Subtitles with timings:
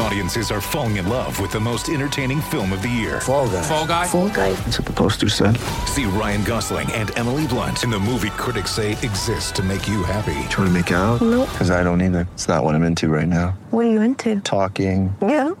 [0.00, 3.20] Audiences are falling in love with the most entertaining film of the year.
[3.20, 3.62] Fall guy.
[3.62, 4.06] Fall guy.
[4.06, 4.52] Fall guy.
[4.52, 5.56] That's what the poster said.
[5.86, 10.04] See Ryan Gosling and Emily Blunt in the movie critics say exists to make you
[10.04, 10.34] happy.
[10.50, 11.20] Trying to make it out?
[11.20, 11.48] Nope.
[11.50, 12.28] Because I don't either.
[12.34, 13.58] It's not what I'm into right now.
[13.70, 14.40] What are you into?
[14.40, 15.14] Talking.
[15.20, 15.50] Yeah.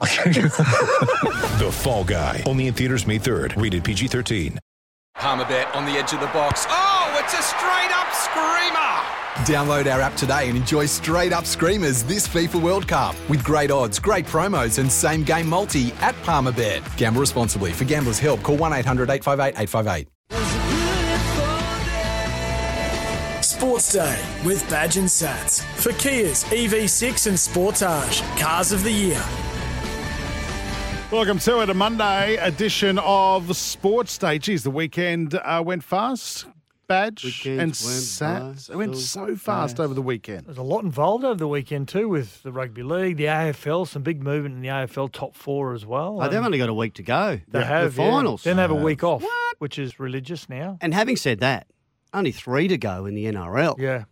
[1.58, 2.44] The Fall Guy.
[2.46, 3.60] Only in theaters May 3rd.
[3.60, 4.58] Rated PG-13.
[5.16, 6.64] Palmerbet on the edge of the box.
[6.68, 8.97] Oh, it's a straight up screamer!
[9.46, 13.70] Download our app today and enjoy straight up screamers this FIFA World Cup with great
[13.70, 16.96] odds, great promos, and same game multi at Palmerbet.
[16.96, 17.72] Gamble responsibly.
[17.72, 20.08] For gamblers' help, call 1 800 858 858.
[23.44, 29.24] Sports Day with Badge and Sats for Kia's EV6 and Sportage Cars of the Year.
[31.12, 34.38] Welcome to it, a Monday edition of Sports Day.
[34.38, 36.46] Geez, the weekend uh, went fast.
[36.88, 37.90] Badge Weekends and
[38.40, 38.68] went Sats.
[38.68, 39.80] by It went so so fast fast.
[39.80, 40.46] over the weekend.
[40.46, 44.02] There's a lot involved over the weekend too with the rugby league, the AFL, some
[44.02, 46.18] big movement in the AFL top four as well.
[46.20, 47.40] Oh, they've only got a week to go.
[47.46, 48.10] they the, have the yeah.
[48.10, 48.42] finals.
[48.44, 49.22] Then they have a week off,
[49.58, 50.78] which is religious now.
[50.80, 51.66] And having said that,
[52.14, 53.78] only three to go in the NRL.
[53.78, 54.04] Yeah,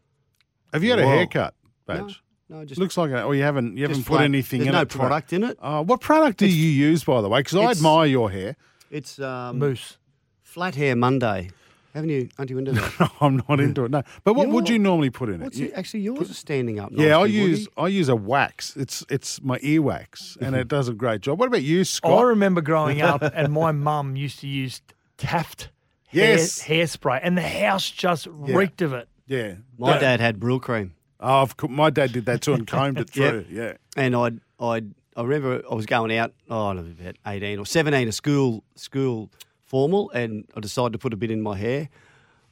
[0.74, 1.08] Have you had a Whoa.
[1.16, 1.54] haircut,
[1.86, 2.22] Badge?
[2.50, 3.22] no, just Looks like it.
[3.24, 4.24] Or you haven't, you haven't put flat.
[4.24, 4.90] anything There's in no it.
[4.90, 5.00] today.
[5.00, 5.56] product in it.
[5.62, 7.40] Uh, what product do you use, by the way?
[7.40, 8.56] Because I it's- admire your hair.
[8.90, 9.96] It's um, moose.
[10.42, 11.50] Flat Hair Monday.
[11.96, 12.28] Haven't you?
[12.38, 13.10] Aren't you into that?
[13.20, 13.90] I'm not into it.
[13.90, 15.44] No, but what would You're- you normally put in it?
[15.44, 15.72] What's You- it?
[15.74, 16.90] Actually, yours is standing up.
[16.92, 18.76] yeah, I nicely, use I use a wax.
[18.76, 21.38] It's it's my ear wax, and it does a great job.
[21.40, 22.24] What about you, I Scott?
[22.26, 24.82] remember growing up, and my mum used to use
[25.16, 25.70] Taft
[26.12, 26.60] Yes.
[26.60, 29.08] hair, hairspray, and the house just reeked of it.
[29.26, 32.66] yeah, My That- dad had Brylcreem, Oh, of course, my dad did that too and
[32.76, 33.30] combed it Yep.
[33.30, 33.46] through.
[33.50, 33.72] Yeah.
[33.96, 36.34] and I'd, I'd, I remember I was going out.
[36.50, 39.30] Oh, I don't know, about eighteen or seventeen, a school school
[39.66, 41.88] formal, and I decided to put a bit in my hair.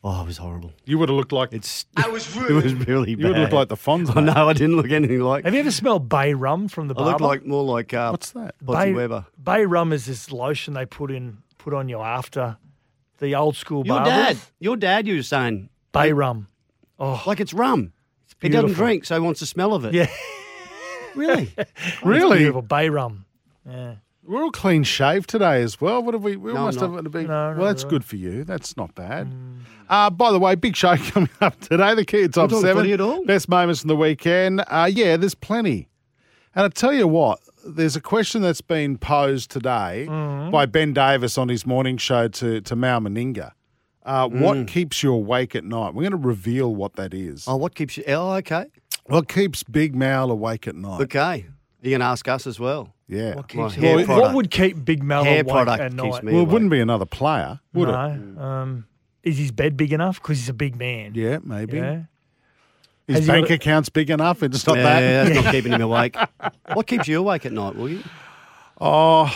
[0.07, 0.71] Oh, it was horrible.
[0.85, 3.23] You would have looked like It's it was it was really bad.
[3.23, 4.13] you would look like the Fonz.
[4.15, 5.45] Oh, no, I didn't look anything like.
[5.47, 7.09] Have you ever smelled bay rum from the Barber?
[7.09, 8.55] I looked like more like uh, What's that?
[8.63, 9.27] Botsy bay, Weber.
[9.43, 12.59] bay rum is this lotion they put in put on you after
[13.19, 14.13] the old school Your barbers.
[14.13, 16.49] dad, your dad, you were saying Bay rum.
[16.99, 17.93] Oh, like it's rum.
[18.43, 19.95] he doesn't drink, so he wants the smell of it.
[19.95, 20.11] yeah,
[21.15, 21.51] really.
[22.05, 22.39] Really?
[22.39, 23.25] beautiful bay rum.
[23.67, 23.95] Yeah.
[24.27, 26.03] We're all clean shaved today as well.
[26.03, 26.37] What have we?
[26.37, 27.07] We No, must I'm have not.
[27.07, 27.29] a big.
[27.29, 27.91] No, well, not that's really.
[27.97, 28.45] good for you.
[28.45, 29.33] That's not bad.
[29.89, 31.95] Uh, by the way, big show coming up today.
[31.95, 33.25] The kids top talking seven at all?
[33.27, 34.65] best moments from the weekend.
[34.67, 35.89] Uh, yeah, there's plenty.
[36.55, 40.51] And I tell you what, there's a question that's been posed today Mm-hmm.
[40.51, 43.53] by Ben Davis on his morning show to to Mal Meninga.
[44.07, 44.41] Uh, Mm.
[44.41, 45.95] What keeps you awake at night?
[45.95, 47.45] We're going to reveal what that is.
[47.49, 48.05] Oh, what keeps you?
[48.09, 48.67] Oh, okay,
[49.07, 51.01] What keeps Big Mal awake at night?
[51.03, 51.47] okay.
[51.83, 52.94] You're going to ask us as well.
[53.09, 53.35] Yeah.
[53.37, 54.35] What My keeps hair what, product.
[54.35, 56.25] would keep Big Mal Hair awake product at keeps night?
[56.25, 57.93] me Well, it wouldn't be another player, would it?
[57.93, 58.43] no.
[58.43, 58.87] Um,
[59.23, 60.21] is his bed big enough?
[60.23, 61.13] Because he's a big man.
[61.15, 61.77] Yeah, maybe.
[61.79, 62.03] Yeah.
[63.07, 64.43] His Has he bank got a- account's big enough.
[64.43, 65.25] It's not yeah, that.
[65.33, 66.17] that's not keeping him awake.
[66.73, 68.03] What keeps you awake at night, Will you?
[68.81, 69.27] Oh,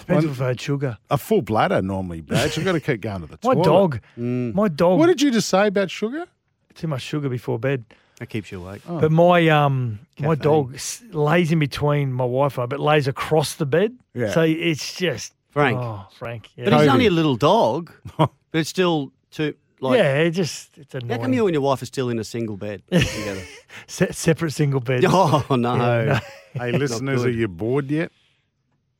[0.00, 0.98] Depends One- if I had sugar.
[1.10, 2.56] a full bladder normally, Badge.
[2.56, 3.64] You've got to keep going to the My toilet.
[3.64, 4.00] dog.
[4.18, 4.54] Mm.
[4.54, 4.98] My dog.
[4.98, 6.26] What did you just say about sugar?
[6.74, 7.84] too much sugar before bed.
[8.18, 8.82] That keeps you awake.
[8.88, 9.00] Oh.
[9.00, 10.42] But my um my Caffeine.
[10.42, 13.96] dog s- lays in between my wife and I, but lays across the bed.
[14.14, 14.30] Yeah.
[14.32, 15.78] So it's just Frank.
[15.80, 16.50] Oh, Frank.
[16.56, 16.70] Yeah.
[16.70, 17.90] But he's only a little dog.
[18.16, 19.98] but it's still too like.
[19.98, 21.34] yeah, it just it's How come annoying.
[21.34, 23.42] you and your wife are still in a single bed together?
[23.88, 25.04] Se- separate single bed.
[25.08, 25.56] oh no.
[25.76, 26.18] no.
[26.52, 27.38] Hey, listeners, are good.
[27.38, 28.12] you bored yet?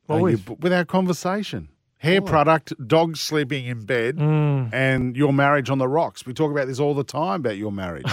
[0.08, 1.69] Well, Are you we've- bo- with our conversation?
[1.98, 4.74] Hair product, dog sleeping in bed, Mm.
[4.74, 6.26] and your marriage on the rocks.
[6.26, 8.04] We talk about this all the time about your marriage.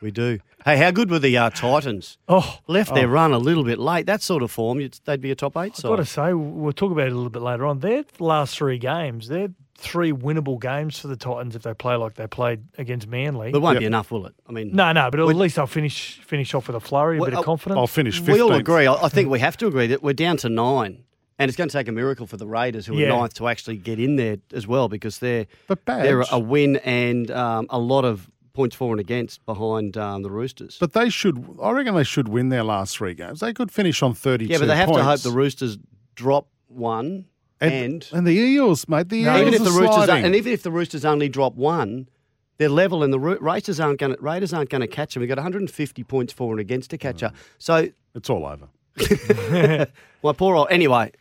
[0.00, 0.38] We do.
[0.64, 2.18] Hey, how good were the uh, Titans?
[2.28, 4.06] Oh, Left their run a little bit late.
[4.06, 6.72] That sort of form, you'd, they'd be a top eight I've got to say, we'll
[6.72, 7.80] talk about it a little bit later on.
[7.80, 12.14] Their last three games, they're three winnable games for the Titans if they play like
[12.14, 13.50] they played against Manly.
[13.52, 13.80] But it won't Yep.
[13.80, 14.34] be enough, will it?
[14.48, 17.20] I mean, no, no, but at least they'll finish finish off with a flurry, a
[17.20, 17.78] Well, bit of confidence.
[17.78, 18.32] I'll finish 15th.
[18.32, 18.86] we all agree.
[18.86, 21.04] I, I think we have to agree that we're down to nine.
[21.40, 23.06] And it's going to take a miracle for the Raiders, who Yeah.
[23.12, 26.76] are ninth, to actually get in there as well, because they're But they're a win
[26.78, 28.28] and um, a lot of
[28.58, 30.78] points for and against behind um, the Roosters.
[30.80, 33.38] But they should, I reckon they should win their last three games.
[33.38, 34.98] They could finish on 32 yeah, but they have points.
[34.98, 35.78] to hope the Roosters
[36.16, 37.26] drop one
[37.60, 39.10] and, and the Eels, mate.
[39.10, 40.24] The Eels even if the are Roosters sliding.
[40.24, 42.08] and even if the Roosters only drop one,
[42.56, 45.20] they're level, and the Ro- Raiders aren't going to Raiders aren't going to catch them.
[45.20, 47.32] We've got 150 points for and against to catch her.
[47.58, 48.66] So it's all over.
[50.24, 50.66] my poor old.
[50.68, 51.12] Anyway,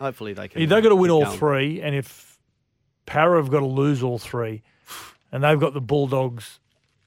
[0.00, 0.62] hopefully they can.
[0.62, 1.38] Yeah, they've got to win all going.
[1.38, 2.38] three, and if
[3.04, 4.62] Para have got to lose all three,
[5.30, 6.60] and they've got the Bulldogs,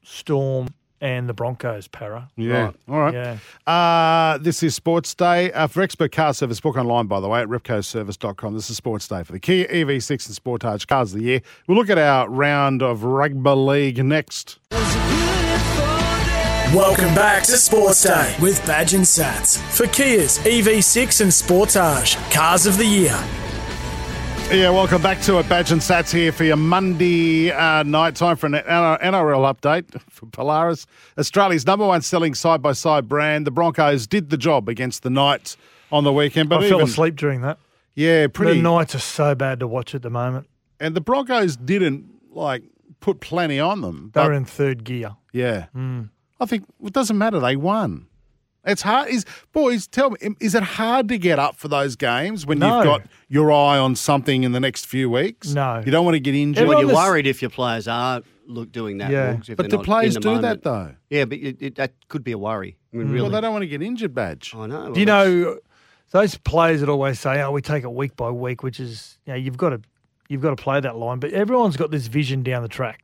[0.09, 0.67] Storm,
[1.01, 2.27] and the Broncos, Para.
[2.35, 2.65] Yeah.
[2.65, 2.75] Right.
[2.89, 3.13] All right.
[3.13, 3.38] Yeah.
[3.71, 5.51] Uh, this is Sports Day.
[5.51, 8.53] Uh, for expert car service, book online, by the way, at repcoservice.com.
[8.53, 11.41] This is Sports Day for the Kia EV6 and Sportage Cars of the Year.
[11.67, 14.59] We'll look at our round of rugby league next.
[16.73, 22.67] Welcome back to Sports Day with Badge and Sats for Kia's EV6 and Sportage Cars
[22.67, 23.17] of the Year.
[24.51, 25.48] Yeah, welcome back to it.
[25.48, 28.16] Badge and Sats here for your Monday uh, night.
[28.16, 30.88] Time for an NRL update for Polaris.
[31.19, 33.46] Australia's number one selling side by side brand.
[33.46, 35.56] The Broncos did the job against the Knights
[35.92, 36.50] on the weekend.
[36.50, 37.60] But I fell asleep during that.
[37.94, 38.56] Yeah, pretty.
[38.56, 40.48] The Knights are so bad to watch at the moment.
[40.80, 42.63] and the Broncos didn't like
[43.01, 44.10] put plenty on them.
[44.16, 45.16] They're in third gear.
[45.31, 45.68] yeah,
[46.40, 47.40] I think it doesn't matter.
[47.40, 48.07] They won.
[48.65, 49.09] It's hard.
[49.09, 52.77] Is boys tell me, is it hard to get up for those games when No.
[52.77, 55.53] you've got your eye on something in the next few weeks?
[55.53, 55.81] No.
[55.85, 56.67] you don't want to get injured.
[56.67, 59.11] Well, you're worried if your players are look doing that.
[59.11, 59.35] Yeah.
[59.35, 60.41] Wogs, if but they're do not players do moment.
[60.44, 60.95] that though?
[61.09, 62.77] Yeah, but it, it, that could be a worry.
[62.94, 63.11] I mean, mm.
[63.11, 63.21] really.
[63.23, 64.13] Well, they don't want to get injured.
[64.13, 64.53] Badge.
[64.56, 64.91] I know.
[64.91, 65.59] Do you well, know
[66.12, 69.33] those players that always say, "Oh, we take it week by week," which is you
[69.33, 69.81] know you've got to
[70.27, 71.19] you've got to play that line.
[71.19, 73.03] But everyone's got this vision down the track.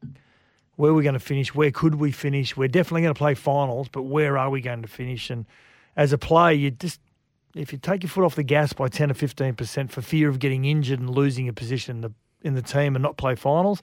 [0.78, 1.54] Where we're we going to finish?
[1.56, 2.58] Where could we finish?
[2.58, 5.30] We're definitely going to play finals, but where are we going to finish?
[5.30, 5.46] And
[5.96, 7.00] as a player, you just
[7.56, 10.28] if you take your foot off the gas by ten or fifteen percent for fear
[10.30, 12.12] of getting injured and losing a position in the
[12.42, 13.82] in the team and not play finals,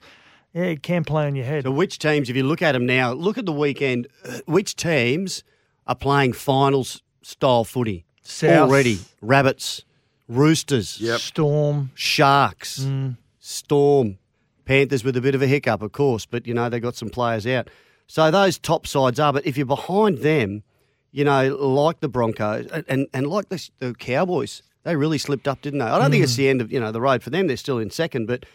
[0.53, 1.63] yeah, it can play on your head.
[1.63, 4.75] So which teams, if you look at them now, look at the weekend, uh, which
[4.75, 5.43] teams
[5.87, 8.69] are playing finals style footy South.
[8.69, 8.99] already?
[9.21, 9.83] Rabbits,
[10.29, 13.17] Roosters, Storm, Sharks, Mm.
[13.39, 14.17] Storm,
[14.65, 17.09] Panthers with a bit of a hiccup, of course, but you know they got some
[17.09, 17.69] players out.
[18.07, 20.63] So those top sides are, but if you're behind them,
[21.11, 25.61] you know, like the Broncos and and, like the, the Cowboys, they really slipped up,
[25.61, 25.85] didn't they?
[25.85, 26.25] I don't think Mm.
[26.25, 27.47] it's the end of you know the road for them.
[27.47, 28.45] They're still in second, but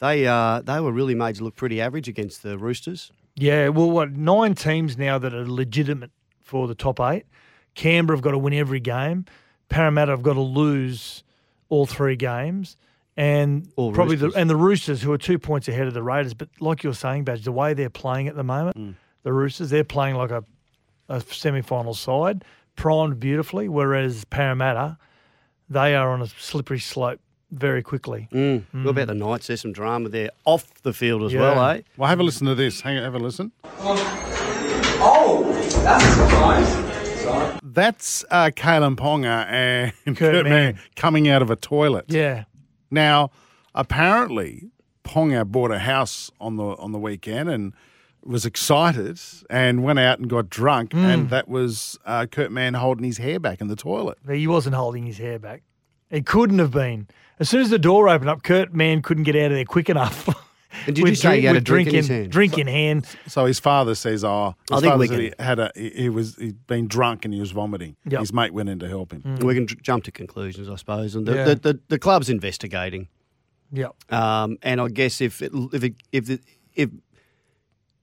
[0.00, 3.10] they uh, they were really made to look pretty average against the Roosters.
[3.36, 6.10] Yeah, well, what nine teams now that are legitimate
[6.42, 7.24] for the top eight.
[7.74, 9.24] Canberra have got to win every game.
[9.68, 11.22] Parramatta have got to lose
[11.68, 12.76] all three games,
[13.18, 14.32] and All probably Roosters.
[14.34, 16.32] the and the Roosters who are two points ahead of the Raiders.
[16.34, 18.94] But like you're saying, Badge, the way they're playing at the moment, Mm.
[19.24, 20.44] the Roosters they're playing like a,
[21.08, 22.44] a semi-final side,
[22.76, 23.68] primed beautifully.
[23.68, 24.96] Whereas Parramatta,
[25.68, 27.20] they are on a slippery slope
[27.50, 28.28] very quickly.
[28.32, 28.62] Mm.
[28.84, 29.48] What about the Knights?
[29.48, 31.78] There's some drama there off the field as well, Yeah.
[31.78, 31.80] eh?
[31.96, 32.82] Well, have a listen to this.
[32.82, 33.52] Hang on, have a listen.
[35.00, 35.44] Oh,
[35.82, 37.22] that's a surprise.
[37.22, 37.58] Sorry.
[37.62, 40.52] That's uh, Kalyn Ponga and Kurt Kurt Mann.
[40.74, 42.06] Mann coming out of a toilet.
[42.08, 42.44] Yeah,
[42.90, 43.30] Now,
[43.74, 44.70] apparently,
[45.04, 47.72] Ponga bought a house on the on the weekend and
[48.24, 49.18] was excited
[49.48, 51.04] and went out and got drunk, Hmm.
[51.04, 54.18] and that was uh, Kurt Mann holding his hair back in the toilet.
[54.28, 55.62] he wasn't holding his hair back.
[56.10, 57.06] It couldn't have been.
[57.38, 59.88] As soon as the door opened up, Kurt Mann couldn't get out of there quick
[59.88, 60.28] enough.
[60.86, 62.30] And did you say he had a drink in his hand?
[62.30, 63.06] Drink in hand.
[63.26, 65.72] So his father says, "Oh, I his think father we said he can- had a
[65.74, 67.96] he, he was he'd been drunk and he was vomiting.
[68.06, 68.20] Yep.
[68.20, 69.36] His mate went in to help him.
[69.40, 71.14] We can j- jump to conclusions, I suppose.
[71.14, 71.44] And the, Yeah.
[71.44, 73.08] the, the, the club's investigating.
[73.72, 73.88] Yeah.
[74.10, 76.40] Um, and I guess if it, if it, if the,
[76.74, 76.90] if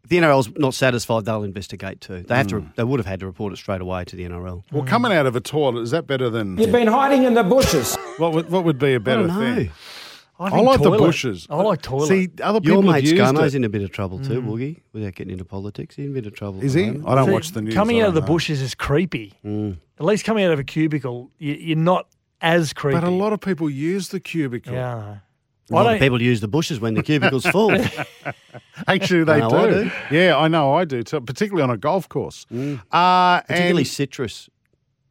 [0.07, 2.21] the NRL's not satisfied, they'll investigate too.
[2.21, 2.59] They have Hmm.
[2.59, 2.71] to.
[2.75, 4.63] They would have had to report it straight away to the NRL.
[4.71, 7.43] Well, coming out of a toilet is that better than You've been hiding in the
[7.43, 7.95] bushes.
[8.17, 8.33] what?
[8.33, 9.55] Would, what would be a better don't know.
[9.55, 9.71] thing?
[10.37, 11.47] I, I think like the bushes.
[11.49, 12.07] I like toilet.
[12.07, 13.57] See, other people have mate used ScoMo's it.
[13.57, 14.49] in a bit of trouble too, Hmm.
[14.49, 15.95] Woogie, without getting into politics.
[15.95, 16.61] He's in a bit of trouble.
[16.61, 16.87] Is he?
[16.87, 17.07] moment.
[17.07, 17.73] I don't See, watch the news.
[17.73, 18.27] Coming out of the know.
[18.27, 19.33] bushes is creepy.
[19.45, 19.77] Mm.
[19.99, 22.07] At least coming out of a cubicle, you, you're not
[22.41, 22.99] as creepy.
[22.99, 24.73] But a lot of people use the cubicle.
[24.73, 24.95] Yeah.
[24.95, 25.17] I know.
[25.71, 27.71] A lot I of don't- people use the bushes when the cubicle's full.
[28.87, 29.55] Actually, they No, do.
[29.55, 29.91] I do.
[30.11, 30.73] Yeah, I know.
[30.73, 32.45] I do too, particularly on a golf course.
[32.51, 32.81] Mm.
[32.91, 34.49] Uh, Particularly and citrus.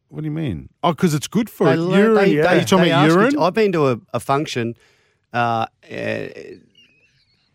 [0.09, 0.69] what do you mean?
[0.83, 1.77] Oh, because it's good for They it.
[1.77, 2.15] learn- urine.
[2.15, 3.35] they- Are they- you talking about urine?
[3.35, 4.75] it- I've been to a, a function
[5.35, 6.29] uh, uh,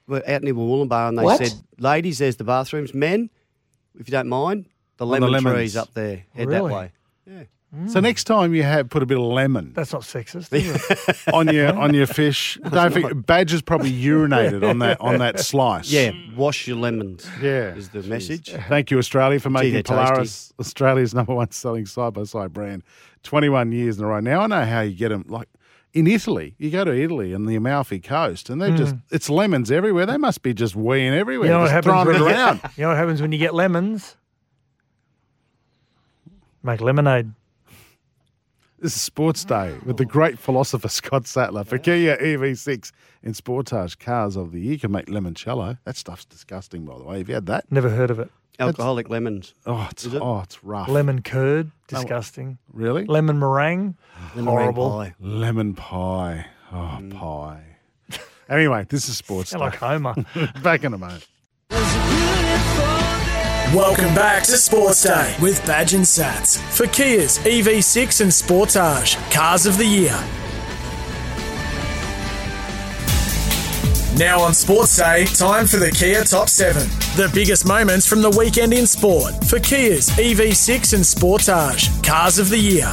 [0.07, 1.37] we're out near Wollongbar and they What?
[1.37, 2.93] said, ladies, there's the bathrooms.
[2.93, 3.29] Men,
[3.99, 4.65] if you don't mind,
[4.97, 5.53] the the lemon lemons.
[5.55, 6.25] trees up there.
[6.33, 6.69] Head Really?
[6.69, 6.91] that way.
[7.25, 7.43] Yeah.
[7.85, 10.51] So next time you have put a bit of lemon That's not sexist.
[10.51, 11.17] Is it?
[11.33, 12.57] on your on your fish.
[12.71, 15.91] Don't forget, Badger's probably urinated on that on that slice.
[15.91, 17.29] Yeah, wash your lemons.
[17.39, 17.75] Yeah.
[17.75, 18.51] Is the message.
[18.67, 22.81] Thank you, Australia, for making they're Polaris Australia's number one selling side by side brand.
[23.21, 24.19] 21 years in a row.
[24.19, 25.25] Now I know how you get them.
[25.27, 25.47] Like
[25.93, 29.01] in Italy, you go to Italy and the Amalfi Coast, and they're just, hmm.
[29.11, 30.05] it's lemons everywhere.
[30.05, 32.61] They must be just weeing everywhere, you know what just happens throwing it around.
[32.77, 34.15] you know what happens when you get lemons?
[36.61, 37.31] Make lemonade.
[38.81, 42.93] This is Sports Day with the great philosopher Scott Sattler for Kia EV6
[43.23, 44.71] in Sportage Cars of the Year.
[44.73, 45.77] You can make limoncello.
[45.83, 47.17] That stuff's disgusting, by the way.
[47.17, 47.69] Have you had that?
[47.69, 48.31] Never heard of it.
[48.57, 49.53] Alcoholic lemons.
[49.65, 50.21] Oh, it's, Is it?
[50.21, 50.87] oh, it's rough.
[50.87, 52.57] Lemon curd, oh, disgusting.
[52.71, 53.03] Really?
[53.03, 53.97] Lemon meringue,
[54.33, 54.89] Lemon horrible.
[54.91, 55.15] pie.
[55.19, 56.45] Lemon pie.
[56.71, 57.13] Oh, mm.
[57.13, 57.63] pie.
[58.49, 59.85] Anyway, this is Sports Sound like Day.
[59.85, 60.15] Homer.
[60.63, 61.27] Back in a moment.
[63.75, 69.67] Welcome back to Sports Day with Badge and Sats for Kia's EV6 and Sportage Cars
[69.67, 70.19] of the Year.
[74.17, 76.81] Now on Sports Day, time for the Kia Top 7.
[77.15, 82.49] The biggest moments from the weekend in sport for Kia's EV6 and Sportage Cars of
[82.49, 82.89] the Year.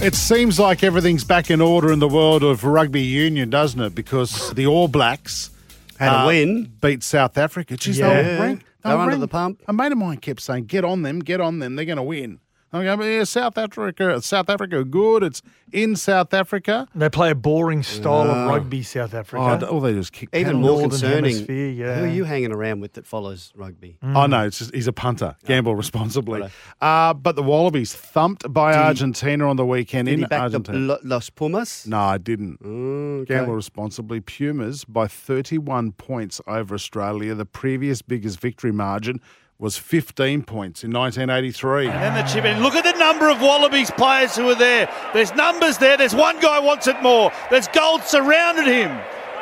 [0.00, 3.94] It seems like everything's back in order in the world of rugby union, doesn't it?
[3.94, 5.50] Because the All Blacks
[5.98, 6.72] Had a uh, win.
[6.80, 7.74] beat South Africa.
[7.76, 8.22] Jeez, Yeah.
[8.22, 9.62] they were rank- They were were under rank- the pump.
[9.68, 11.76] A mate of mine kept saying, "Get on them, get on them.
[11.76, 12.40] They're going to win."
[12.74, 15.22] I'm going, but yeah, South Africa, South Africa, good.
[15.22, 16.88] It's in South Africa.
[16.92, 19.68] They play a boring style of rugby, South Oh, Africa.
[19.68, 20.28] all they do is kick.
[20.34, 21.36] Even more Northern concerning.
[21.76, 21.94] Yeah.
[21.98, 23.96] Who are you hanging around with that follows rugby?
[24.02, 25.36] Oh no, it's just, he's a punter.
[25.44, 26.50] Gamble responsibly.
[26.80, 30.42] Uh, but the Wallabies thumped by Argentina on the weekend Did in he back the
[30.58, 30.78] Argentina.
[30.78, 31.86] Lo- Los Pumas?
[31.86, 32.60] no, I didn't.
[32.60, 33.34] Mm, okay.
[33.34, 34.18] Gamble responsibly.
[34.20, 37.34] Pumas by 31 points over Australia.
[37.36, 39.20] The previous biggest victory margin
[39.58, 41.88] was 15 points in 1983.
[41.88, 42.62] And the chip in.
[42.62, 44.90] Look at the number of Wallabies players who are there.
[45.12, 45.96] There's numbers there.
[45.96, 47.30] There's one guy wants it more.
[47.50, 48.90] There's gold surrounded him.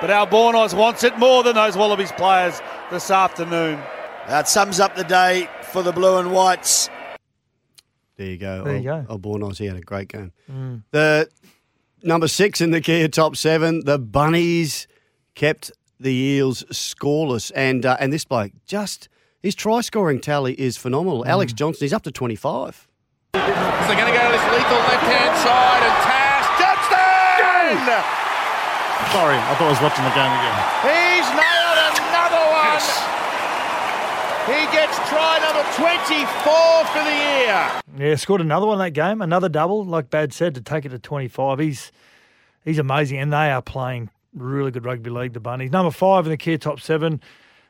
[0.00, 3.80] But Albornoz wants it more than those Wallabies players this afternoon.
[4.26, 6.90] That sums up the day for the blue and whites.
[8.16, 8.64] There you go.
[8.64, 9.18] There you Al- go.
[9.18, 10.32] Albornoz, he had a great game.
[10.50, 10.82] Mm.
[10.90, 11.28] The
[12.02, 14.86] number six in the Kia top seven, the Bunnies
[15.34, 17.50] kept the Eels scoreless.
[17.54, 19.08] And uh, and this bloke, just
[19.42, 21.24] his try scoring tally is phenomenal.
[21.24, 21.28] Mm.
[21.28, 22.86] Alex Johnston, he's up to 25.
[23.34, 26.46] So they're going to go to this lethal left hand side and Tash.
[26.62, 28.22] Touchdown!
[29.10, 30.56] Sorry, I thought I was watching the game again.
[30.86, 33.12] He's nailed another one.
[34.46, 38.08] He gets try number 24 for the year.
[38.08, 40.98] Yeah, scored another one that game, another double, like Bad said, to take it to
[40.98, 41.58] 25.
[41.58, 41.90] He's
[42.64, 45.72] he's amazing, and they are playing really good rugby league, the Bunnies.
[45.72, 47.20] Number five in the Kia top seven.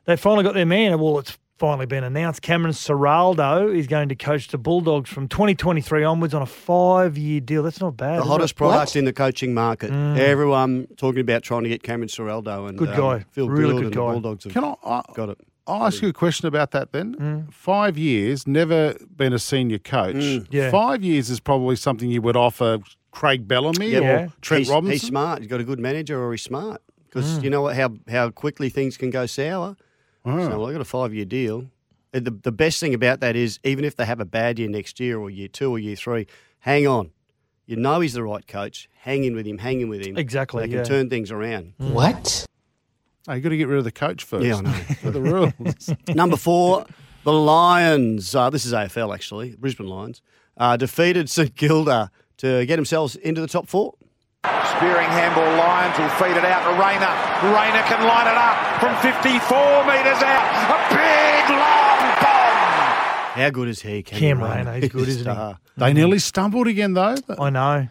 [0.04, 1.00] They finally got their man.
[1.00, 2.42] Well, it's finally been announced.
[2.42, 7.62] Cameron Ciraldo is going to coach the Bulldogs from 2023 onwards on a five-year deal.
[7.62, 8.18] That's not bad.
[8.18, 8.56] The hottest it?
[8.56, 9.92] product in the coaching market.
[9.92, 13.24] Everyone talking about trying to get Cameron Ciraldo and Good um, guy.
[13.30, 14.06] Phil Really Gould good and guy.
[14.06, 15.38] the Bulldogs have Can I, I got it.
[15.68, 17.46] I'll ask you a question about that then.
[17.52, 20.16] Five years, never been a senior coach.
[20.16, 20.48] Mm.
[20.50, 20.68] Yeah.
[20.72, 22.78] Five years is probably something you would offer
[23.12, 24.00] Craig Bellamy Yeah.
[24.00, 24.92] or Trent he's, Robinson.
[24.94, 25.38] He's smart.
[25.38, 27.44] He's got a good manager, or he's smart because Mm.
[27.44, 29.76] you know what, how how quickly things can go sour.
[30.24, 30.38] Oh.
[30.48, 31.66] So well, I got a five year deal.
[32.12, 35.00] The the best thing about that is even if they have a bad year next
[35.00, 36.26] year or year two or year three,
[36.60, 37.10] hang on.
[37.66, 38.88] You know he's the right coach.
[39.00, 39.58] Hang in with him.
[39.58, 40.16] Hang in with him.
[40.18, 40.84] Exactly, They can yeah.
[40.84, 41.74] turn things around.
[41.78, 42.44] What?
[43.28, 44.44] Oh, you got to get rid of the coach first.
[44.44, 44.72] Yeah, I know.
[45.00, 45.90] For the rules.
[46.14, 46.84] Number four,
[47.24, 48.34] the Lions.
[48.34, 49.54] Uh, this is AFL actually.
[49.56, 50.20] Brisbane Lions
[50.56, 53.94] uh, defeated St Kilda to get themselves into the top four.
[54.76, 57.14] Spearing handball Lions will feed it out to Rayner.
[57.54, 60.44] Rayner can line it up from 54 metres out.
[60.66, 63.38] A big long bomb.
[63.40, 64.02] How good is he?
[64.02, 64.56] Cam Rayner?
[64.72, 65.52] Rayner, he's good, isn't he?
[65.76, 67.14] They nearly stumbled again, though.
[67.38, 67.86] I know.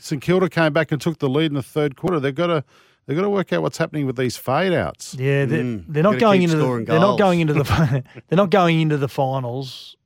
[0.00, 2.18] St Kilda came back and took the lead in the third quarter.
[2.18, 2.64] They've got to
[3.06, 5.14] they've got to work out what's happening with these fade outs.
[5.14, 5.84] Yeah, they're, Mm.
[5.86, 7.18] they're not Gotta going keep into the, scoring they're not goals.
[7.20, 7.62] going into the
[8.28, 9.96] they're not going into the finals.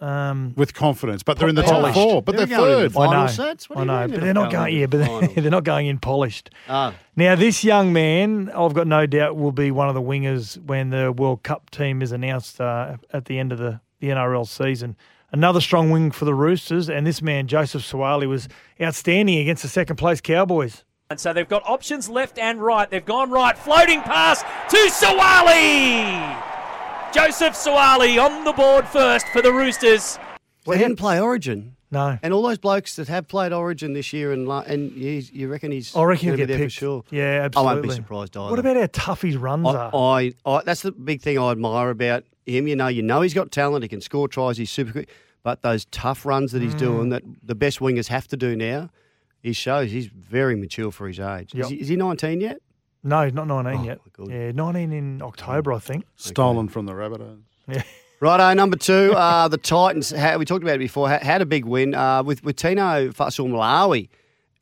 [0.00, 1.94] Um, With confidence, but they're in the Polished.
[1.94, 2.22] top four.
[2.22, 2.92] But they're, They're going into third.
[2.94, 3.68] the I know, sets?
[3.68, 4.64] What I know, mean but they're they're not not going.
[4.72, 5.34] going Yeah, but they- final?
[5.42, 6.50] they're not going in polished.
[6.70, 10.56] Ah, Now, this young man, I've got no doubt, will be one of the wingers
[10.64, 14.46] when the World Cup team is announced uh, at the end of the, the NRL
[14.48, 14.96] season.
[15.32, 18.48] Another strong wing for the Roosters, and this man, Joseph Suaalii, was
[18.80, 20.82] outstanding against the second place Cowboys.
[21.10, 22.88] And so they've got options left and right.
[22.88, 26.49] They've gone right, floating pass to Suaalii.
[27.12, 30.18] Joseph Suaalii on the board first for the Roosters.
[30.66, 31.76] well, he didn't play Origin.
[31.90, 32.18] No.
[32.22, 35.72] And all those blokes that have played Origin this year, and and you, you reckon
[35.72, 36.74] he's I reckon he'll gonna get there picked.
[36.74, 37.04] for sure.
[37.10, 37.70] Yeah, absolutely.
[37.70, 38.48] I won't be surprised either.
[38.50, 39.90] What about how tough his runs are?
[39.92, 42.68] I, I, I, that's the big thing I admire about him.
[42.68, 43.82] You know, you know he's got talent.
[43.82, 44.56] He can score tries.
[44.56, 45.08] He's super quick.
[45.42, 46.78] But those tough runs that he's Mm.
[46.78, 48.90] doing, that the best wingers have to do now,
[49.42, 51.54] he shows he's very mature for his age.
[51.54, 51.64] Yep.
[51.64, 52.58] Is, he, is he 19 yet?
[53.02, 53.98] No, he's not 19 Oh, yet.
[54.12, 54.28] good.
[54.30, 56.04] Yeah, 19 in October, I think.
[56.16, 57.40] Stolen from the Rabbitohs.
[57.66, 57.82] Yeah.
[58.20, 60.10] Righto, number two, uh, the Titans.
[60.10, 61.08] Had, we talked about it before.
[61.08, 64.08] Had, had a big win uh, with with Tino Fa'asuamaleaui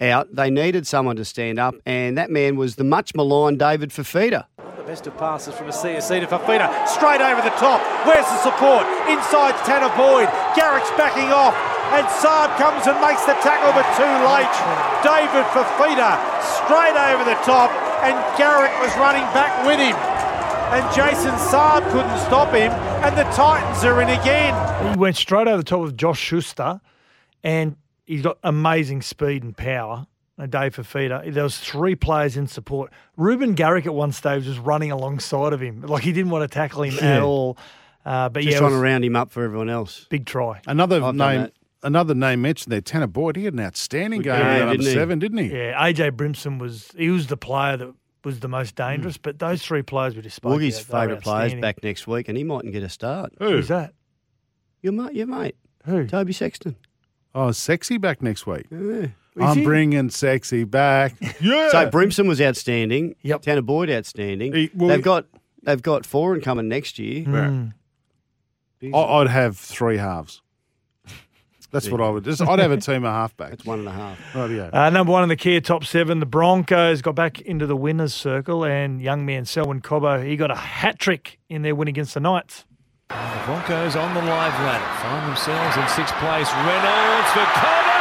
[0.00, 0.33] out.
[0.33, 4.45] They needed someone to stand up, and that man was the much maligned David Fifita.
[4.76, 6.87] The best of passes from a CSC to Fifita.
[6.87, 7.83] Straight over the top.
[8.07, 8.87] Where's the support?
[9.11, 10.30] Inside Tanah Boyd.
[10.54, 11.57] Garrick's backing off.
[11.88, 14.54] And Saab comes and makes the tackle, but too late.
[15.00, 17.73] David Fifita straight over the top.
[18.02, 19.96] And Garrick was running back with him.
[20.70, 22.70] And Jason Saab couldn't stop him.
[23.02, 24.92] And the Titans are in again.
[24.92, 26.80] He went straight over the top of Josh Schuster,
[27.42, 27.76] and
[28.06, 30.06] he's got amazing speed and power.
[30.36, 31.32] And Dave Fifita.
[31.32, 32.92] There was three players in support.
[33.16, 36.54] Reuben Garrick at one stage was running alongside of him, like he didn't want to
[36.54, 37.58] tackle him at all.
[38.06, 40.06] Uh, but Just yeah, trying to round him up for everyone else.
[40.08, 40.60] big try.
[40.66, 41.52] Another I've name, that.
[41.82, 43.37] Another name mentioned there, Tanah Boyd.
[43.37, 44.92] He had an outstanding game game, at number didn't he?
[44.94, 45.47] seven, didn't he?
[45.47, 47.94] Yeah, AJ Brimson was he was the player that
[48.25, 49.16] was the most dangerous.
[49.16, 52.28] But those three players we just spoke Woogie's about, they favourite players back next week,
[52.28, 53.32] and he mightn't get a start.
[53.38, 53.50] Who?
[53.50, 53.94] Who's that?
[54.82, 56.06] Your mate, your mate, Who?
[56.06, 56.76] Toby Sexton.
[57.35, 58.66] Oh, sexy back next week.
[58.70, 59.08] Yeah.
[59.40, 59.64] I'm he?
[59.64, 61.14] bringing sexy back.
[61.40, 61.68] yeah.
[61.70, 63.14] So Brimson was outstanding.
[63.23, 63.42] Yep.
[63.42, 64.52] Tanah Boyd outstanding.
[64.52, 65.26] He- well, they've he- got
[65.62, 67.25] they've got Foran coming next year.
[67.25, 67.73] Mm.
[68.94, 70.42] I'd have three halves.
[71.70, 72.25] That's what I would.
[72.25, 73.50] Just, I'd have a team of halfbacks.
[73.50, 74.18] That's one and a half.
[74.32, 74.72] Rightio.
[74.72, 78.14] Uh, number one in the Kia top seven, the Broncos got back into the winners'
[78.14, 82.14] circle, and young man Selwyn Cobbo he got a hat trick in their win against
[82.14, 82.64] the Knights.
[83.08, 86.50] The Broncos on the live ladder find themselves in sixth place.
[86.52, 87.88] Reynolds for Cobbo!
[87.88, 87.97] Cobbo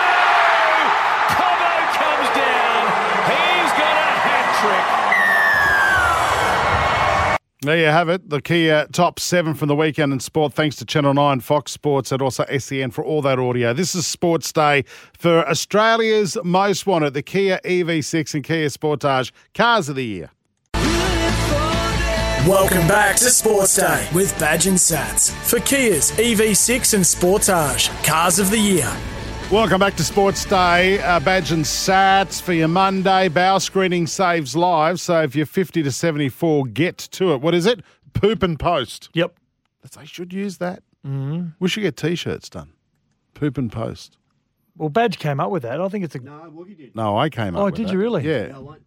[7.62, 8.30] There you have it.
[8.30, 10.54] The Kia uh, top seven from the weekend in sport.
[10.54, 13.74] Thanks to Channel 9, Fox Sports, and also SEN for all that audio.
[13.74, 14.84] This is Sports Day
[15.18, 20.30] for Australia's most wanted, the Kia EV6 and Kia Sportage Cars of the Year.
[22.46, 28.38] Welcome back to Sports Day with Badge and Sats for Kia's EV6 and Sportage Cars
[28.38, 29.17] of the Year.
[29.52, 31.00] Welcome back to Sports Day.
[31.00, 33.30] Uh, badge and Sats for your Monday.
[33.30, 35.02] Bow screening saves lives.
[35.02, 37.40] So if you're 50 to 74, get to it.
[37.40, 37.80] What is it?
[38.14, 39.10] Poop and post.
[39.14, 39.38] Yep.
[39.98, 40.84] They should use that.
[41.06, 41.54] Mm.
[41.62, 42.74] We should get t-shirts done.
[43.36, 44.18] Poop and post.
[44.76, 45.80] Well, Badge came up with that.
[45.80, 46.20] I think it's a.
[46.20, 46.94] No, Woogie did.
[46.94, 47.94] No, I came up Oh, with did that.
[47.94, 48.28] you really?
[48.30, 48.52] Yeah.
[48.54, 48.82] I won't.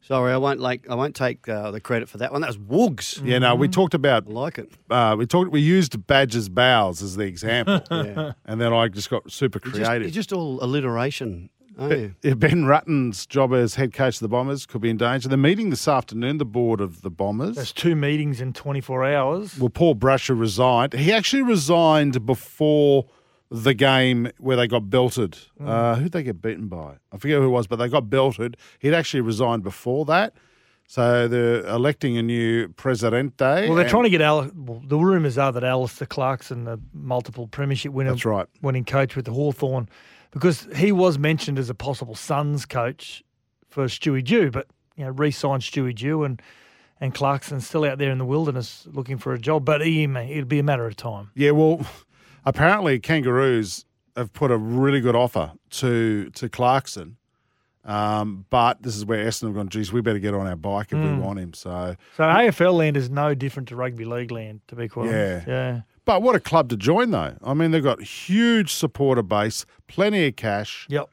[0.00, 0.88] Sorry, I won't like.
[0.88, 2.40] I won't take uh, the credit for that one.
[2.40, 3.20] That was Woogs.
[3.24, 4.72] Yeah, no, we talked about I like it.
[4.88, 7.80] uh, we talked we used Badger's bowels as the example.
[7.90, 8.32] Yeah.
[8.46, 10.06] And then I just got super It's just, creative.
[10.06, 11.50] it's just all alliteration.
[11.80, 14.96] Oh, Be- yeah, Ben Rutten's job as head coach of the Bombers could be in
[14.96, 15.28] danger.
[15.28, 17.54] They're meeting this afternoon, the board of the Bombers.
[17.54, 19.56] There's two meetings in 24 hours.
[19.58, 20.94] Well, Paul Brasher resigned.
[20.94, 23.06] He actually resigned before
[23.50, 25.38] the game where they got belted.
[25.62, 26.96] Uh, who'd they get beaten by?
[27.12, 28.56] I forget who it was, but they got belted.
[28.78, 30.34] He'd actually resigned before that.
[30.90, 33.68] So they're electing a new presidente.
[33.68, 34.50] Well, they're trying to get Al.
[34.54, 38.46] Well, the rumours are that Alastair Clarkson, the multiple premiership winner, That's right.
[38.62, 39.90] winning coach with the Hawthorn,
[40.30, 43.22] because he was mentioned as a possible Suns coach
[43.68, 46.40] for Stewie Dew, but you know, re-signed Stewie Dew and
[47.00, 49.66] and Clarkson's still out there in the wilderness looking for a job.
[49.66, 51.30] But he, it'll be a matter of time.
[51.34, 51.86] Yeah, well,
[52.44, 53.84] apparently Kangaroos
[54.16, 57.16] have put a really good offer to to Clarkson.
[57.84, 60.88] Um, but this is where Essendon have gone, geez, we better get on our bike
[60.92, 61.16] if Mm.
[61.16, 61.54] we want him.
[61.54, 65.30] So, So AFL land is no different to rugby league land, to be quite Yeah.
[65.32, 65.46] honest.
[65.48, 65.80] Yeah.
[66.04, 67.34] but what a club to join, though.
[67.42, 70.86] I mean, they've got huge supporter base, plenty of cash.
[70.90, 71.08] Yep.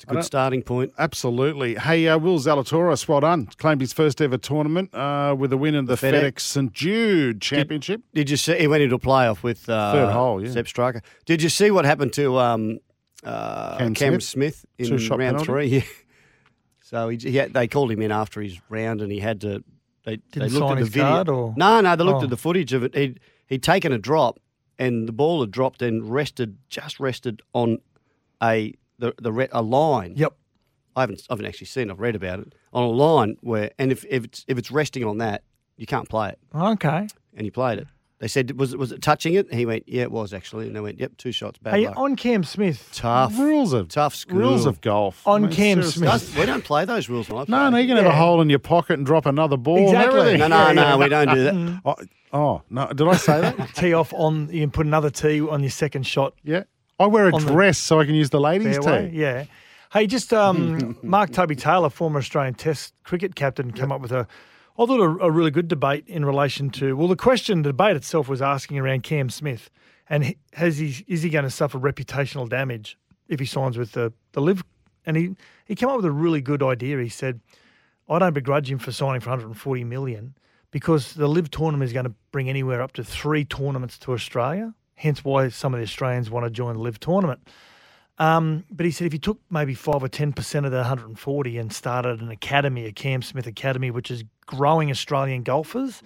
[0.00, 0.92] It's a good starting point.
[0.96, 1.74] Absolutely.
[1.74, 3.46] Hey, uh, Will Zalatoris, well done.
[3.58, 6.22] Claimed his first ever tournament uh, with a win in the, The FedEx.
[6.34, 6.40] FedEx.
[6.40, 8.02] St Jude Championship.
[8.14, 8.56] Did you see?
[8.58, 10.52] He went into a playoff with uh, Third hole, yeah.
[10.52, 11.02] Sepp Straka.
[11.26, 12.78] Did you see what happened to um,
[13.24, 14.64] uh, Cam Cam, Smith?
[14.78, 15.44] Smith, in round penalty?
[15.44, 15.68] three?
[15.78, 15.82] Yeah.
[16.80, 19.62] So he, he had, they called him in after his round, and he had to.
[20.04, 21.04] They, Didn't they looked sign at the his video.
[21.08, 22.24] card, or- No, no, they looked Oh.
[22.24, 22.94] at the footage of it.
[22.94, 24.38] He'd, he'd taken a drop,
[24.78, 27.78] and the ball had dropped and rested, just rested on
[28.42, 30.14] a the the re, a line.
[30.16, 30.34] Yep.
[30.96, 31.90] I haven't I haven't actually seen.
[31.90, 35.04] I've read about it on a line where, and if, if it's if it's resting
[35.04, 35.42] on that,
[35.76, 36.38] you can't play it.
[36.54, 37.06] Okay.
[37.34, 37.86] And he played it.
[38.20, 39.54] They said, was it was it touching it?
[39.54, 40.66] He went, yeah, it was actually.
[40.66, 41.96] And they went, yep, two shots, bad Hey, luck.
[41.96, 42.88] on Cam Smith.
[42.92, 44.38] Tough, Rules of tough school.
[44.40, 45.24] rules of golf.
[45.24, 45.82] On I mean, Cam.
[45.84, 46.10] Smith.
[46.10, 47.28] Does- we don't play those rules.
[47.28, 47.82] When I No, no, play.
[47.82, 50.18] you can have a hole in your pocket and drop another ball Exactly.
[50.32, 50.50] and everything.
[50.50, 51.80] No, no, no, we don't do that.
[51.84, 51.94] Oh,
[52.32, 53.68] oh, no, did I say that?
[53.76, 56.64] Tee off on, you can put another tee on your second shot yeah.
[56.98, 59.10] I wear a dress so I can use the ladies' fairway.
[59.10, 59.18] tee.
[59.18, 59.44] Yeah.
[59.92, 64.26] Hey, just um, Mark Tubby Taylor, former Australian Test cricket captain, came up with a,
[64.78, 66.96] I thought a, a really good debate in relation to.
[66.96, 69.70] Well, the question, the debate itself was asking around Cam Smith
[70.08, 74.12] and has he is he going to suffer reputational damage if he signs with the
[74.32, 74.64] the LIV?
[75.06, 76.98] And he he came up with a really good idea.
[76.98, 77.40] He said,
[78.08, 80.34] I don't begrudge him for signing for 140 million
[80.70, 84.74] because the LIV tournament is going to bring anywhere up to three tournaments to Australia.
[84.98, 87.40] Hence why some of the Australians want to join the LIV tournament.
[88.18, 91.56] Um, but he said if he took maybe five or ten percent of the 140
[91.58, 96.02] and started an academy, a Cam Smith academy, which is growing Australian golfers,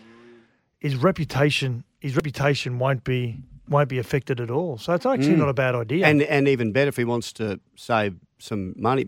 [0.79, 4.77] his reputation his reputation won't be won't be affected at all.
[4.77, 5.39] So it's actually Mm.
[5.39, 6.07] not a bad idea.
[6.07, 9.07] And and even better if he wants to save some money,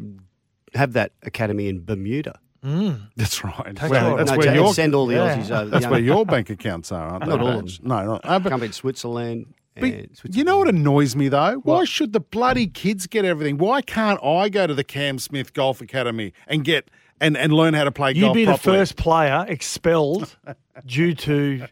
[0.75, 2.39] have that academy in Bermuda.
[2.65, 3.11] Mm.
[3.17, 3.77] That's right.
[3.77, 4.17] Tax Well, law.
[4.17, 5.37] that's No, where to your send all the Yeah.
[5.37, 5.71] Aussies over.
[5.71, 7.31] that's where your bank accounts are, aren't they?
[7.31, 7.87] Not all of them.
[7.87, 8.21] No, no.
[8.25, 9.53] Uh, but, Come in Switzerland.
[9.77, 11.61] But you know what annoys me though?
[11.65, 13.59] Why should the bloody kids get everything?
[13.59, 17.75] Why can't I go to the Cam Smith Golf Academy and get and, and learn
[17.75, 18.37] how to play golf?
[18.37, 20.37] You'd golf be the first player expelled
[20.87, 21.67] due to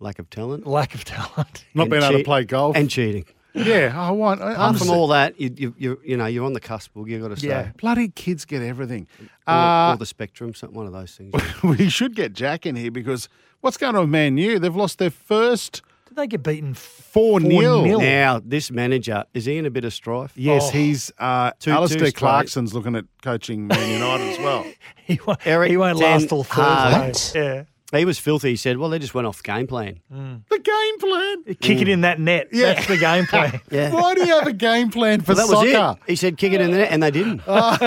[0.00, 0.66] Lack of talent.
[0.66, 1.64] Lack of talent.
[1.74, 2.76] Not And being able to play golf.
[2.76, 3.24] And cheating.
[3.54, 4.40] yeah, I want.
[4.40, 7.20] I, Apart from all that, you, you, you, you know, you're on the cusp, you've
[7.20, 7.48] got to say.
[7.48, 9.08] Yeah, bloody kids get everything.
[9.48, 11.34] Or, Uh, or the spectrum, something, one of those things.
[11.64, 13.28] we should get Jack in here because
[13.60, 14.60] what's going on with Man U?
[14.60, 15.82] They've lost their first Did
[16.18, 17.98] they get beaten 4 0.
[17.98, 20.32] Now, this manager, is he in a bit of strife?
[20.36, 20.70] Yes, Oh.
[20.70, 22.14] he's uh, Two- two Alastair straight.
[22.16, 24.64] Clarkson's looking at coaching Man United as well.
[25.06, 27.14] he won't, Erik he won't Ten last till Hag.
[27.14, 27.56] Thursday.
[27.56, 27.64] Yeah.
[27.98, 28.50] He was filthy.
[28.50, 30.00] He said, well, they just went off game plan.
[30.10, 31.54] The game plan.
[31.58, 32.48] Kick it in that net.
[32.52, 32.74] Yeah.
[32.74, 33.62] That's the game plan.
[33.70, 33.90] Yeah.
[33.94, 35.98] Why do you have a game plan for Well, that was soccer?
[35.98, 36.10] it.
[36.10, 37.40] He said, kick it in the net, and they didn't.
[37.48, 37.78] Oh,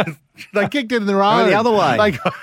[0.56, 1.36] they kicked it in their own.
[1.38, 1.98] Went the other way.
[2.00, 2.34] They got-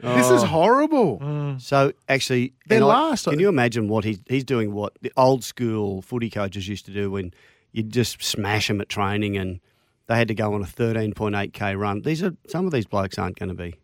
[0.00, 0.46] This is Oh.
[0.46, 1.18] horrible.
[1.20, 1.60] Mm.
[1.60, 3.24] So actually, They're and I- last.
[3.24, 4.72] Can uh, you imagine what he's he's doing?
[4.74, 7.32] What the old school footy coaches used to do when
[7.72, 9.60] you'd just smash them at training, and
[10.06, 12.02] they had to go on a thirteen point eight k run.
[12.02, 13.74] These are some of these blokes aren't going to be.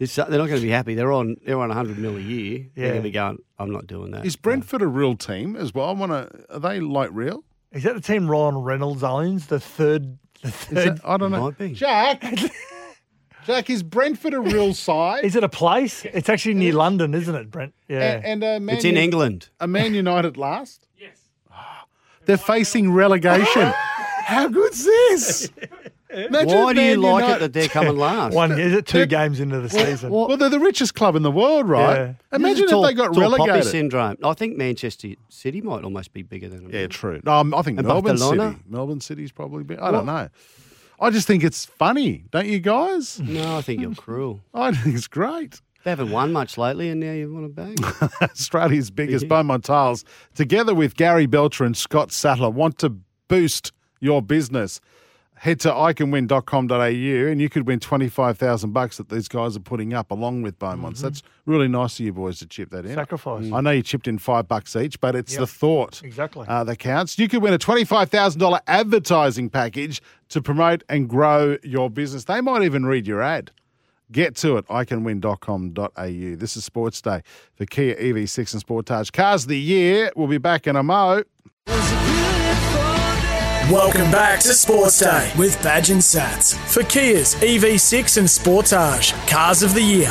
[0.00, 0.94] This, they're not going to be happy.
[0.94, 2.66] They're on they're on hundred mil a year.
[2.74, 3.38] They're going to be going.
[3.58, 4.24] I'm not doing that.
[4.26, 5.88] Is Brentford a real team as well?
[5.88, 6.54] I want to.
[6.54, 7.42] Are they like real?
[7.72, 9.46] Is that the team Ryan Reynolds owns?
[9.48, 10.18] The third.
[10.42, 10.96] The Is third.
[10.98, 11.40] that, I don't know.
[11.40, 11.72] Might be.
[11.72, 12.22] Jack.
[13.46, 15.24] Jack, is Brentford a real side?
[15.24, 16.04] Is it a place?
[16.04, 17.74] It's actually near London, isn't it, Brent?
[17.88, 18.16] Yeah.
[18.16, 19.48] And, and uh, Man It's in U- England.
[19.60, 20.86] A Man United last?
[20.98, 21.16] Yes.
[22.26, 23.72] They're facing relegation.
[24.24, 25.48] How good's this?
[26.10, 28.34] Imagine Why do you like United- it that they're coming last?
[28.34, 30.10] One is it two games into the season?
[30.10, 31.96] Well, they're the richest club in the world, right?
[31.96, 32.14] Yeah.
[32.36, 34.16] Imagine if all- they got it's all Poppy syndrome.
[34.24, 36.74] I think Manchester City might almost be bigger than them.
[36.74, 37.20] Yeah, true.
[37.24, 38.50] No, I'm- think And Melbourne Barcelona?
[38.52, 38.62] City.
[38.68, 39.78] Melbourne City's probably big.
[39.78, 40.28] I don't know.
[41.00, 43.20] I just think it's funny, don't you guys?
[43.28, 44.40] No, I think you're cruel.
[44.54, 45.60] I think it's great.
[45.84, 47.76] They haven't won much lately, and now you want to bang.
[48.22, 52.96] Australia's biggest Beaumont Tiles, together with Gary Belcher and Scott Sattler, want to
[53.28, 54.80] boost your business.
[55.40, 60.10] Head to iCanWin.com.au and you could win 25,000 bucks that these guys are putting up
[60.10, 61.00] along with Beaumont's.
[61.00, 62.94] That's really nice of you boys to chip that in.
[62.94, 63.50] Sacrifice.
[63.52, 65.40] I know you chipped in five bucks each, but it's Yep.
[65.40, 66.44] the thought Exactly.
[66.48, 67.18] uh, that counts.
[67.18, 72.24] You could win a $25,000 advertising package to promote and grow your business.
[72.24, 73.52] They might even read your ad.
[74.10, 76.36] Get to it, iCanWin.com.au.
[76.36, 77.22] This is Sports Day
[77.54, 79.12] for Kia EV6 and Sportage.
[79.12, 80.10] Cars of the Year.
[80.16, 81.22] We'll be back in a mo.
[83.70, 89.62] Welcome back to Sports Day with Badge and Sats for Kia's EV6 and Sportage Cars
[89.62, 90.08] of the Year.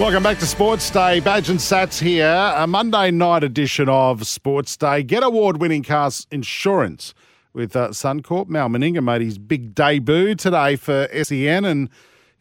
[0.00, 1.20] Welcome back to Sports Day.
[1.20, 2.52] Badge and Sats here.
[2.56, 5.04] A Monday night edition of Sports Day.
[5.04, 7.14] Get award winning cars insurance
[7.52, 8.48] with uh, Suncorp.
[8.48, 11.90] Mal Meninga made his big debut today for SEN and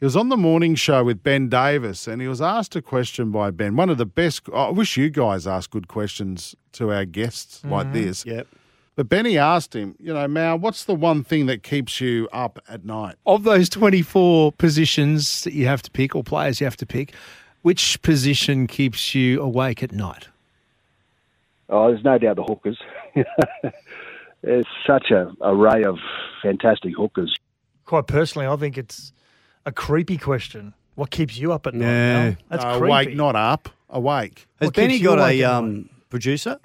[0.01, 3.29] he was on the morning show with Ben Davis and he was asked a question
[3.29, 3.75] by Ben.
[3.75, 4.41] One of the best.
[4.51, 7.93] I wish you guys ask good questions to our guests like mm-hmm.
[7.93, 8.25] this.
[8.25, 8.47] Yep.
[8.95, 12.57] But Benny asked him, you know, Mal, what's the one thing that keeps you up
[12.67, 13.15] at night?
[13.27, 17.13] Of those 24 positions that you have to pick or players you have to pick,
[17.61, 20.29] which position keeps you awake at night?
[21.69, 22.81] Oh, there's no doubt the hookers.
[24.41, 25.99] There's such a array of
[26.41, 27.35] fantastic hookers.
[27.85, 29.13] Quite personally, I think it's
[29.65, 30.73] a creepy question.
[30.95, 31.85] What keeps you up at night?
[31.85, 32.23] No.
[32.29, 32.35] Mal?
[32.49, 32.87] That's Uh, creepy.
[32.91, 33.69] awake, not up.
[33.89, 34.47] Awake.
[34.59, 35.57] Has What keeps Benny you got awake a at night?
[35.57, 36.59] um, producer?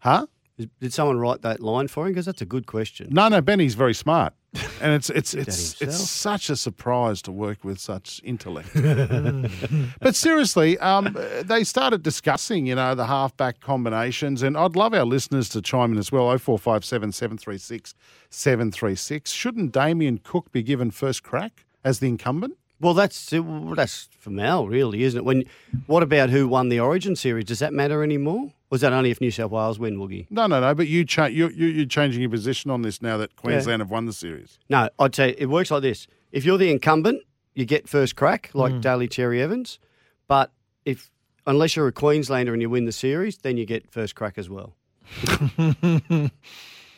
[0.00, 0.26] Huh?
[0.58, 2.12] Is- Did someone write that line for him?
[2.12, 3.08] Because that's a good question.
[3.10, 4.34] No, no, Benny's very smart,
[4.82, 8.68] and it's it's Did that it's it's such a surprise to work with such intellect.
[10.00, 15.04] but seriously, um, they started discussing, you know, the halfback combinations, and I'd love our
[15.06, 16.28] listeners to chime in as well.
[16.30, 17.94] Oh four five seven seven three six
[18.30, 19.30] seven three six.
[19.32, 22.56] Shouldn't Damien Cook be given first crack as the incumbent?
[22.80, 23.30] Well, that's
[23.76, 25.24] that's for Mal, really, isn't it?
[25.24, 25.44] When
[25.86, 27.44] what about who won the Origin series?
[27.44, 28.52] Does that matter anymore?
[28.70, 30.26] Or is that only if New South Wales win, Woogie?
[30.30, 30.74] No, no, no.
[30.74, 33.90] But you cha- you you you're changing your position on this now that Queensland have
[33.90, 34.58] won the series.
[34.68, 37.22] No, I'd say it works like this: if you're the incumbent,
[37.54, 38.80] you get first crack, like Mm.
[38.80, 39.78] Daly Cherry Evans.
[40.26, 40.50] But
[40.84, 41.10] if
[41.46, 44.48] unless you're a Queenslander and you win the series, then you get first crack as
[44.50, 44.74] well.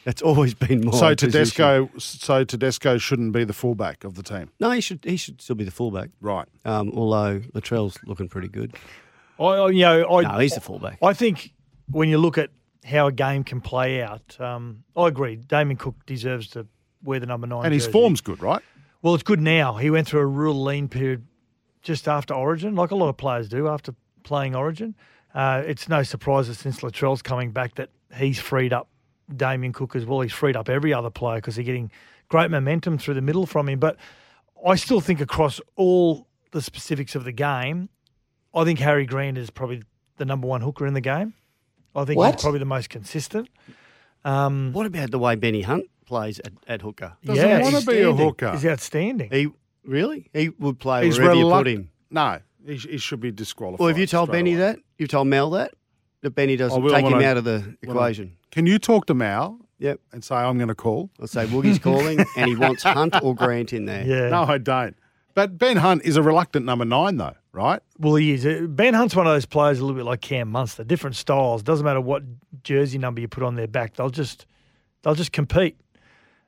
[0.04, 1.30] That's always been my so position.
[1.30, 4.50] Tedesco, so Tedesco shouldn't be the fullback of the team.
[4.60, 6.10] No, he should he should still be the fullback.
[6.20, 6.46] Right.
[6.64, 8.74] Um, although Latrell's looking pretty good.
[9.40, 10.98] I, I- you know, I, No, he's the fullback.
[11.02, 11.52] I think
[11.90, 12.50] when you look at
[12.84, 15.36] how a game can play out, um, I agree.
[15.36, 16.66] Damien Cook deserves to
[17.02, 17.92] wear the number nine, And his jersey.
[17.92, 18.62] form's good, right?
[19.02, 19.74] Well, it's good now.
[19.74, 21.26] He went through a real lean period
[21.82, 24.94] just after Origin, like a lot of players do after playing Origin.
[25.34, 28.88] Uh, it's no surprise that since Latrell's coming back that he's freed up
[29.34, 30.20] Damien Cook as well.
[30.20, 31.90] He's freed up every other player because they're getting
[32.28, 33.78] great momentum through the middle from him.
[33.78, 33.96] But
[34.66, 37.88] I still think across all the specifics of the game,
[38.54, 39.82] I think Harry Grant is probably
[40.16, 41.34] the number one hooker in the game.
[41.96, 42.34] I think What?
[42.34, 43.48] he's probably the most consistent.
[44.24, 47.16] Um, What about the way Benny Hunt plays at, at hooker?
[47.24, 48.26] Doesn't wanna he's be a outstanding.
[48.26, 48.52] hooker.
[48.52, 49.30] He's outstanding.
[49.30, 49.48] He
[49.84, 51.90] really he would play He's wherever you put him.
[52.10, 53.80] No, He, sh- he should be disqualified.
[53.80, 54.60] Well, have you told Benny away.
[54.60, 54.78] that?
[54.98, 55.72] You've told Mal that?
[56.22, 58.36] That Benny doesn't take him I- out of the when I- equation.
[58.54, 59.58] Can you talk to Mal?
[59.80, 59.98] Yep.
[60.12, 61.10] And say I'm going to call.
[61.20, 64.06] I'll say Woogie's calling and he wants Hunt or Grant in there.
[64.06, 64.28] Yeah.
[64.28, 64.96] No, I don't.
[65.34, 67.82] But Ben Hunt is a reluctant number nine, though, right?
[67.98, 68.46] Well, he is.
[68.46, 70.84] Uh, Ben Hunt's one of those players a little bit like Cam Munster.
[70.84, 71.64] Different styles.
[71.64, 72.22] Doesn't matter what
[72.62, 73.96] jersey number you put on their back.
[73.96, 74.46] They'll just
[75.02, 75.76] they'll just compete,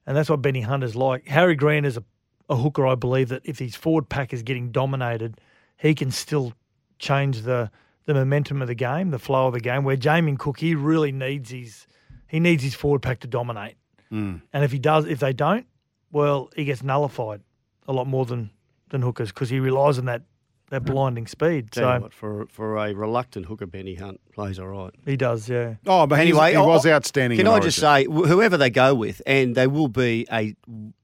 [0.07, 1.27] and that's what Benny Hunt is like.
[1.27, 2.05] Harry Grant is a,
[2.49, 2.87] a hooker.
[2.87, 5.41] I believe that if his forward pack is getting dominated,
[5.77, 6.53] he can still
[7.01, 7.73] change the
[8.05, 9.83] the momentum of the game, the flow of the game.
[9.83, 11.89] Where Jamie Cook, he really needs his
[12.29, 13.77] he needs his forward pack to dominate.
[14.13, 14.43] Mm.
[14.53, 15.67] And if he does, if they don't,
[16.13, 17.41] well, he gets nullified
[17.89, 18.51] a lot more than
[18.91, 20.23] than hookers because he relies on that
[20.71, 21.71] that blinding speed.
[21.71, 24.93] Tell you So what, for for a reluctant hooker, Benny Hunt plays all right.
[25.05, 25.75] he does, yeah.
[25.87, 27.39] Oh, but anyway, he was outstanding.
[27.39, 30.57] Can in I just say, whoever they go with, and they will be a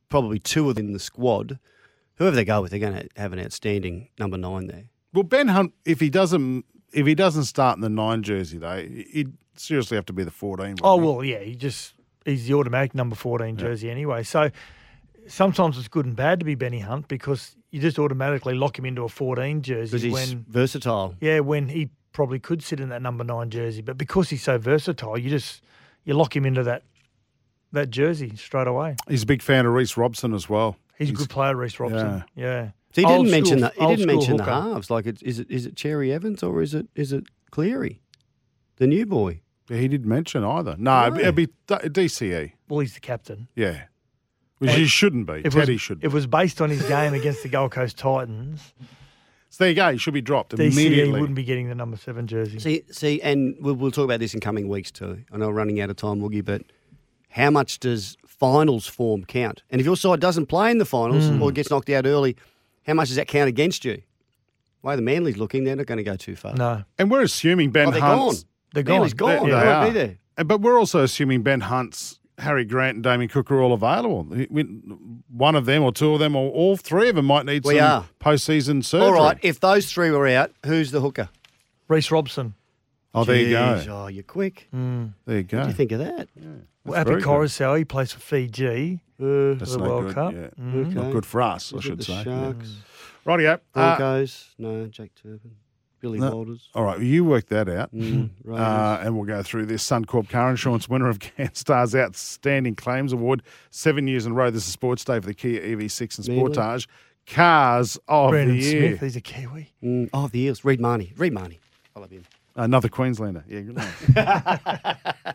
[0.09, 1.59] probably two of them in the squad.
[2.17, 4.85] Whoever they go with, they're going to have an outstanding number nine there.
[5.13, 8.87] Well, Ben Hunt, if he doesn't, if he doesn't start in the nine jersey, though,
[9.11, 10.77] he'd seriously have to be the fourteen.
[10.83, 11.33] Oh wouldn't he?
[11.33, 11.45] well, yeah.
[11.47, 14.23] He just he's the automatic number fourteen jersey anyway.
[14.23, 14.51] So
[15.29, 18.85] sometimes it's good and bad to be Benny Hunt because you just automatically lock him
[18.85, 21.15] into a fourteen jersey Because he's when versatile.
[21.21, 24.59] yeah when he probably could sit in that number nine jersey, but because he's so
[24.59, 25.62] versatile, you just
[26.05, 26.83] you lock him into that
[27.73, 28.97] that jersey straight away.
[29.09, 30.77] He's a big fan of Reece Robson as well.
[30.99, 32.23] He's, a good player, Reece Robson.
[32.37, 32.71] Yeah.
[32.93, 33.75] So he didn't mention school- that.
[33.75, 34.91] He didn't school mention the halves.
[34.91, 38.03] Like, it, is it is it Cherry Evans or is it is it Cleary,
[38.77, 39.41] the new boy?
[39.68, 40.77] Yeah, he didn't mention either.
[40.79, 42.53] No, it'd be- it'd be D- DCE.
[42.68, 43.48] Well, he's the captain.
[43.55, 43.83] Yeah,
[44.59, 45.35] which And he shouldn't be.
[45.44, 46.03] It Teddy was, should.
[46.05, 48.75] It was based on his game against the Gold Coast Titans.
[49.51, 49.92] So there you go.
[49.92, 51.20] He should be dropped DCE immediately.
[51.20, 52.59] wouldn't be getting the number seven jersey.
[52.59, 55.22] See, see, and we'll, we'll talk about this in coming weeks too.
[55.31, 56.62] I know we're running out of time, Woogie, but
[57.29, 59.62] how much does finals form count?
[59.70, 61.42] And if your side doesn't play in the finals Mm.
[61.42, 62.35] or gets knocked out early,
[62.87, 63.96] how much does that count against you?
[64.83, 66.55] The way the Manly's looking, they're not going to go too far.
[66.55, 66.85] No.
[66.98, 68.44] And we're assuming Ben Oh, they're Hunt's.
[68.75, 68.75] Gone.
[68.75, 68.95] They're gone.
[68.97, 69.49] Manly's gone.
[69.49, 69.99] They won't be
[70.37, 70.45] there.
[70.45, 74.25] But we're also assuming Ben Hunt's, Harry Grant, and Damien Cook are all available.
[74.25, 74.63] We- we-
[75.31, 77.77] One of them, or two of them, or all three of them might need We
[77.79, 78.05] some are.
[78.21, 79.07] postseason surgery.
[79.09, 81.29] All right, if those three were out, who's the hooker?
[81.89, 82.55] Reece Robson.
[83.15, 84.05] Oh, there you Jeez, go.
[84.05, 84.69] Oh, you're quick.
[84.75, 85.13] Mm.
[85.27, 85.59] There you go.
[85.59, 86.29] What do you think of that?
[86.85, 87.25] Well, That's very Api good.
[87.25, 90.33] Koroisau, he plays for Fiji for That's the no World good, Cup.
[90.33, 90.49] yeah.
[90.59, 90.95] Mhm.
[90.95, 92.25] Not good for us, I should the say.
[92.25, 92.77] Sharks.
[93.27, 93.55] Rightio.
[93.55, 93.59] Uh,
[93.97, 94.87] Broncos, no.
[94.87, 95.53] Jake Turpin.
[96.03, 96.35] Billy No.
[96.37, 96.69] Walters.
[96.75, 97.95] All right, you work that out.
[97.95, 98.61] Mm, Raiders.
[98.61, 99.83] uh, and we'll go through this.
[99.88, 103.43] Suncorp Car Insurance winner of CanStar's Outstanding Claims Award.
[103.71, 104.51] Seven years in a row.
[104.51, 106.43] This is Sports Day for the Kia EV6 and Manly.
[106.55, 106.87] Sportage.
[107.27, 108.88] Cars of Brandon the year.
[108.88, 109.73] Smith, he's a Kiwi.
[109.83, 110.65] Mm, oh, the Eels.
[110.65, 111.12] Reed Mahoney.
[111.17, 111.61] Reed Mahoney.
[111.95, 112.25] I love him.
[112.57, 113.45] Another Queenslander.
[113.49, 113.77] Yeah, good.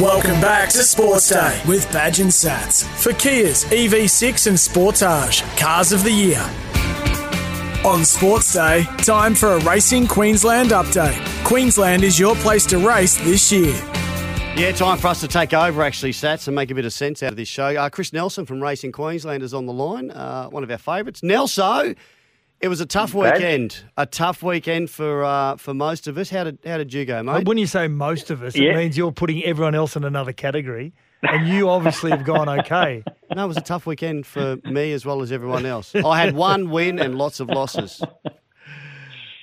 [0.00, 5.90] Welcome back to Sports Day with Badge and Sats for Kia's EV6 and Sportage Cars
[5.92, 6.44] of the Year.
[7.86, 11.16] On Sports Day, time for a Racing Queensland update.
[11.44, 13.72] Queensland is your place to race this year.
[14.56, 17.22] Yeah, time for us to take over, actually, Sats, and make a bit of sense
[17.22, 17.66] out of this show.
[17.68, 21.22] Uh, Chris Nelson from Racing Queensland is on the line, uh, one of our favourites.
[21.22, 21.94] Nelson,
[22.60, 23.34] it was a tough Bad.
[23.34, 23.84] weekend.
[23.96, 26.28] A tough weekend for uh, for most of us.
[26.28, 27.46] How did how did you go, mate?
[27.46, 28.72] When you say most of us, Yeah.
[28.72, 33.04] it means you're putting everyone else in another category, and you obviously have gone okay.
[33.36, 35.94] No, it was a tough weekend for me as well as everyone else.
[35.94, 38.00] I had one win and lots of losses.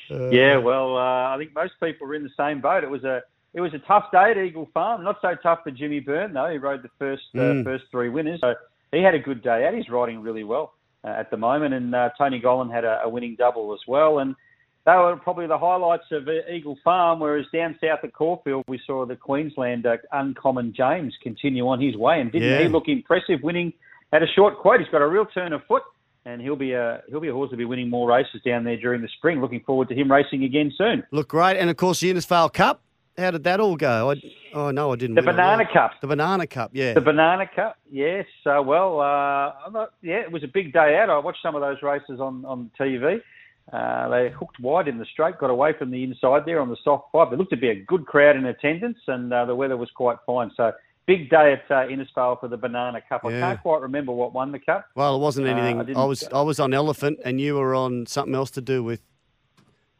[0.09, 2.83] yeah, well, uh, I think most people were in the same boat.
[2.83, 3.21] It was a
[3.53, 5.03] it was a tough day at Eagle Farm.
[5.03, 6.49] Not so tough for Jimmy Byrne though.
[6.49, 7.63] He rode the first uh, Mm.
[7.63, 8.55] first three winners, so
[8.91, 9.75] he had a good day out.
[9.75, 13.09] He's riding really well uh, at the moment, and uh, Tony Gollan had a, a
[13.09, 14.19] winning double as well.
[14.19, 14.35] And
[14.85, 17.19] they were probably the highlights of Eagle Farm.
[17.19, 21.95] Whereas down south at Caulfield, we saw the Queensland uh, uncommon James continue on his
[21.95, 22.61] way, and didn't Yeah.
[22.63, 23.73] he look impressive, winning
[24.11, 24.79] at a short quote?
[24.79, 25.83] He's got a real turn of foot.
[26.25, 28.77] And he'll be a he'll be a horse who'll be winning more races down there
[28.77, 29.41] during the spring.
[29.41, 31.03] Looking forward to him racing again soon.
[31.11, 32.81] Look great, and of course the Innisfail Cup.
[33.17, 34.11] How did that all go?
[34.11, 34.15] I,
[34.53, 35.15] oh no, I didn't.
[35.15, 35.65] The Banana.
[35.71, 35.91] Cup.
[35.99, 36.93] The Banana Cup, yeah.
[36.93, 38.25] The Banana Cup, yes.
[38.45, 41.09] Uh, well, uh, not, yeah, it was a big day out.
[41.09, 43.19] I watched some of those races on, on TV.
[43.71, 46.77] Uh, they hooked wide in the straight, got away from the inside there on the
[46.83, 47.29] soft pipe.
[47.29, 50.17] There looked to be a good crowd in attendance, and uh, the weather was quite
[50.25, 50.51] fine.
[50.57, 50.73] So,
[51.05, 53.23] big day at uh, Innisfail for the Banana Cup.
[53.25, 54.85] I can't quite remember what won the cup.
[54.95, 55.95] Well, it wasn't Uh, anything.
[55.97, 58.83] I I, was I was on Elephant, and you were on something else to do
[58.83, 59.01] with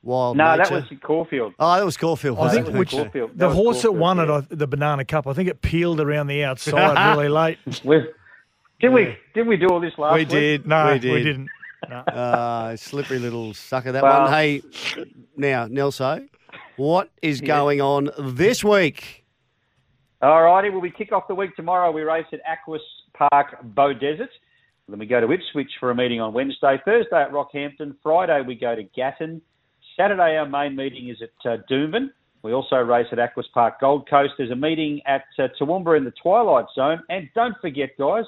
[0.03, 0.81] wild no, nature.
[0.81, 1.53] that was Caulfield.
[1.57, 2.37] Oh, that was Caulfield.
[2.37, 2.79] I wasn't think it?
[2.79, 3.31] which Caulfield.
[3.31, 4.39] the That was horse that won yeah.
[4.39, 7.57] it, the Banana Cup, I think it peeled around the outside really late.
[7.85, 8.03] We,
[8.81, 10.29] did we did we do all this last week?
[10.29, 10.41] We week?
[10.61, 10.67] did.
[10.67, 11.13] No, we did.
[11.13, 11.47] we didn't.
[11.91, 14.31] Uh, slippery little sucker that Well- one.
[14.31, 14.61] Hey,
[15.35, 16.27] now Nelso,
[16.77, 19.25] what is going on this week?
[20.21, 21.91] All righty, well, we kick off the week tomorrow.
[21.91, 22.81] We race at Aquis
[23.13, 24.29] Park Beaudesert.
[24.87, 26.77] Then we go to Ipswich for a meeting on Wednesday.
[26.85, 27.95] Thursday at Rockhampton.
[28.01, 29.41] Friday we go to Gatton.
[29.97, 32.09] Saturday our main meeting is at uh, Doomben.
[32.41, 34.33] We also race at Aquis Park Gold Coast.
[34.37, 37.01] There's a meeting at uh, Toowoomba in the Twilight Zone.
[37.09, 38.25] And don't forget, guys,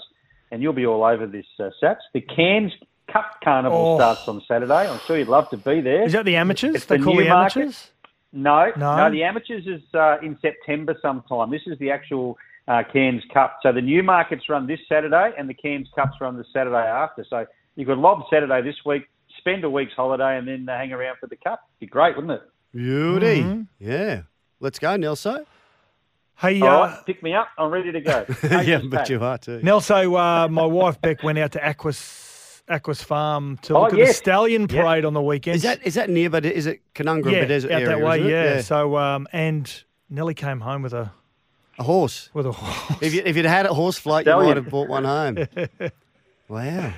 [0.51, 2.71] and you'll be all over this, uh, Sats, the Cairns
[3.11, 3.97] Cup Carnival Oh.
[3.97, 4.89] starts on Saturday.
[4.89, 6.03] I'm sure you'd love to be there.
[6.03, 6.75] Is that the amateurs?
[6.75, 7.91] It's they the call the amateurs?
[8.33, 8.97] No, No?
[8.97, 11.51] no, the amateurs is uh, in September sometime.
[11.51, 12.37] This is the actual
[12.67, 13.59] uh, Cairns Cup.
[13.63, 17.25] So the new markets run this Saturday, and the Cairns Cups run the Saturday after.
[17.29, 19.03] So you could lob Saturday this week,
[19.37, 21.61] spend a week's holiday, and then uh, hang around for the Cup.
[21.79, 22.41] Be great, wouldn't it?
[22.73, 23.41] Beauty.
[23.43, 23.61] Mm-hmm.
[23.79, 24.23] Yeah.
[24.59, 25.45] Let's go, Nelson.
[26.37, 27.47] Hey, All uh, right, pick me up.
[27.57, 28.25] I'm ready to go.
[28.43, 29.09] yeah, but Pat.
[29.09, 29.59] you are too.
[29.59, 31.97] Nelso, uh, my wife Beck went out to Aquis
[32.69, 34.07] Aquis Farm to Oh, look at yes.
[34.09, 35.55] the stallion parade on the weekend.
[35.57, 36.29] Is that is that near?
[36.29, 37.97] But is it Canungra yeah, Desert out area?
[37.97, 38.19] that way?
[38.21, 38.29] is it?
[38.29, 38.61] Yeah.
[38.61, 41.11] So um, and Nelly came home with a
[41.77, 42.29] a horse.
[42.33, 43.01] with a horse.
[43.01, 44.47] If you if you'd had a horse float, you Stallion.
[44.49, 45.37] might have bought one home.
[46.47, 46.93] wow.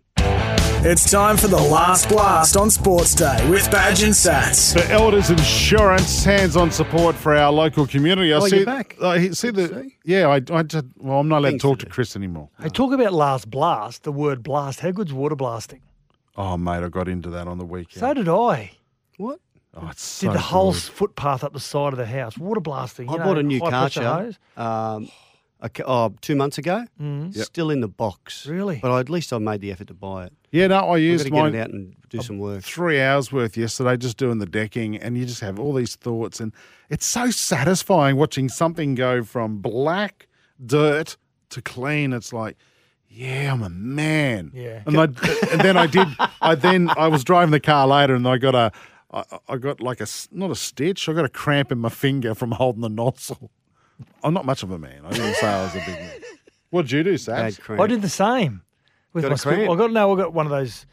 [0.84, 4.74] It's time for the last blast on Sports Day with Badge and Sats.
[4.74, 8.32] The Elders Insurance hands-on support for our local community.
[8.32, 8.96] I Oh, see, you're back.
[9.00, 10.26] I see the yeah.
[10.28, 11.90] I, I just well, I'm not allowed to talk to to.
[11.92, 12.48] Chris anymore.
[12.60, 14.02] Hey, talk about last blast.
[14.02, 14.80] The word blast.
[14.80, 15.82] How good's water blasting?
[16.36, 18.00] Oh mate, I got into that on the weekend.
[18.00, 18.72] So did I.
[19.18, 19.38] What?
[19.74, 20.82] Oh, it's Did so the whole good.
[20.82, 22.36] footpath up the side of the house.
[22.38, 23.08] Water blasting.
[23.08, 24.38] I know, bought a new high pressure Karcher hose.
[24.56, 25.08] um,
[25.60, 26.84] a, oh, two months ago.
[27.00, 27.34] Mhm.
[27.36, 27.46] Yep.
[27.46, 28.46] Still in the box.
[28.46, 28.80] Really?
[28.82, 30.32] But at least I made the effort to buy it.
[30.50, 32.62] Yeah, no, I I've used to get mine it out and do some work.
[32.62, 36.40] three hours worth yesterday just doing the decking, and you just have all these thoughts,
[36.40, 36.52] and
[36.90, 40.26] it's so satisfying watching something go from black
[40.64, 41.16] dirt
[41.50, 42.12] to clean.
[42.12, 42.56] It's like,
[43.08, 44.50] yeah, I'm a man.
[44.54, 44.82] Yeah.
[44.86, 46.08] and, I, and then I did.
[46.40, 48.72] I then I was driving the car later, and I got a.
[49.12, 51.08] I, I got like a not a stitch.
[51.08, 53.50] I got a cramp in my finger from holding the nozzle.
[54.24, 55.02] I'm not much of a man.
[55.04, 56.10] I didn't say I was a big man.
[56.70, 57.80] What'd you do, Bad Sats?
[57.80, 58.62] I did the same.
[59.12, 59.70] With Got my a spit- cramp?
[59.70, 60.12] I got no.
[60.14, 60.86] I got one of those.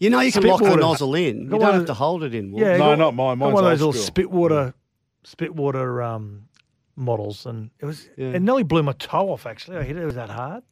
[0.00, 1.42] You know you can Spit lock the nozzle in.
[1.42, 2.50] You Got don't have to hold it in.
[2.50, 2.60] Will.
[2.60, 3.38] Yeah, No, got- not mine.
[3.38, 4.02] got one of those old little school.
[4.06, 4.74] spit water,
[5.22, 6.48] spit water um,
[6.96, 8.08] models, and it was.
[8.16, 8.30] Yeah.
[8.30, 9.46] It nearly blew my toe off.
[9.46, 10.02] Actually, I hit it.
[10.02, 10.64] It was that hard.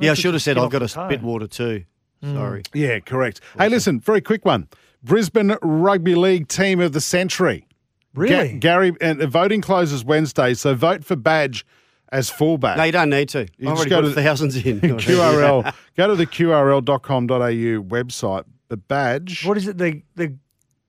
[0.00, 1.06] Yeah, I should have said I've got a toe.
[1.08, 1.84] spit water too.
[2.24, 2.34] Mm.
[2.34, 2.62] Sorry.
[2.72, 3.40] Yeah, correct.
[3.58, 4.68] Hey, listen, very quick one.
[5.02, 7.66] Brisbane Rugby League Team of the Century.
[8.14, 8.52] Really?
[8.54, 11.64] Ga- Gary, and the voting closes Wednesday, so vote for Badge
[12.10, 12.76] as fullback.
[12.78, 13.40] No, you don't need to.
[13.58, 14.80] You I've just already go put to- thousands in.
[14.80, 15.74] QRL.
[15.96, 18.44] go to the QRL.com.au website.
[18.68, 19.78] The Badge What is it?
[19.78, 20.36] The the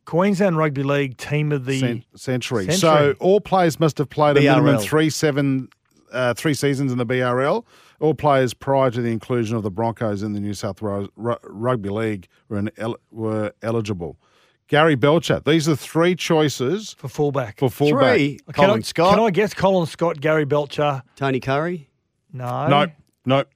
[0.05, 2.63] Queensland Rugby League team of the cen- century.
[2.65, 2.77] Century.
[2.79, 4.81] So all players must have played a minimum BRL.
[4.81, 5.69] three seven
[6.11, 7.63] uh, three seasons in the BRL.
[7.99, 11.89] All players prior to the inclusion of the Broncos in the New South Wales Rugby
[11.89, 12.69] League were, an
[13.11, 14.17] were eligible.
[14.67, 15.41] Gary Belcher.
[15.45, 17.57] These are three choices for fullback.
[17.59, 18.13] for fullback.
[18.15, 18.39] Three.
[18.45, 21.01] Can Colin I, Scott, Can I guess Colin Scott, Gary Belcher?
[21.15, 21.89] Tony Currie.
[22.31, 22.67] No.
[22.67, 22.91] Nope.
[23.25, 23.47] Nope.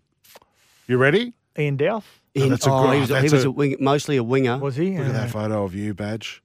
[0.88, 1.34] You ready?
[1.58, 2.06] Ian Douth.
[2.36, 4.58] Oh, that's a oh, good- he was, he was a- a wing, mostly a winger.
[4.58, 4.98] Was he?
[4.98, 6.42] Look at Uh, that photo of you, Badge.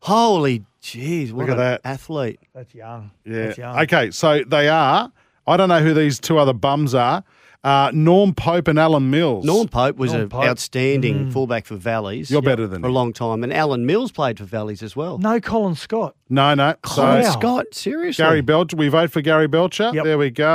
[0.00, 1.80] Holy jeez, Look at an that.
[1.84, 2.38] athlete.
[2.54, 3.10] That's young.
[3.24, 3.46] Yeah.
[3.46, 3.78] That's young.
[3.80, 5.12] Okay, so they are.
[5.46, 7.24] I don't know who these two other bums are.
[7.64, 9.44] Uh, Norm Pope and Alan Mills.
[9.44, 11.32] Norm Pope was an outstanding Mm.
[11.32, 12.28] fullback for Valleys.
[12.30, 15.18] You're better than for a long time, and Alan Mills played for Valleys as well.
[15.18, 16.16] No, Colin Scott.
[16.28, 16.74] No, no.
[16.82, 18.22] Colin so Scott, seriously.
[18.24, 18.76] Gary Belcher.
[18.76, 19.92] We vote for Gary Belcher.
[19.94, 20.04] Yep.
[20.04, 20.48] There we go.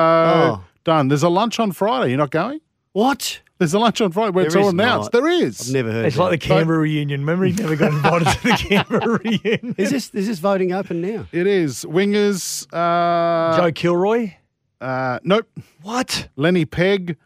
[0.59, 0.63] Oh.
[0.83, 1.07] Done.
[1.07, 2.09] There's a lunch on Friday.
[2.09, 2.59] You're not going?
[2.91, 3.41] What?
[3.59, 5.11] There's a lunch on Friday where it's all announced.
[5.13, 5.19] not.
[5.19, 5.61] There is.
[5.69, 6.05] I've never heard.
[6.05, 6.21] It's that.
[6.23, 7.21] like the Canberra reunion.
[7.21, 9.75] Remember, he never got invited to the Canberra reunion.
[9.77, 11.25] Is this is this voting open now?
[11.31, 11.83] It is.
[11.85, 12.67] Wingers.
[12.71, 14.33] Uh, Joe Kilroy.
[14.81, 15.47] Uh, nope.
[15.81, 16.29] What?
[16.35, 17.17] Lenny Pegg.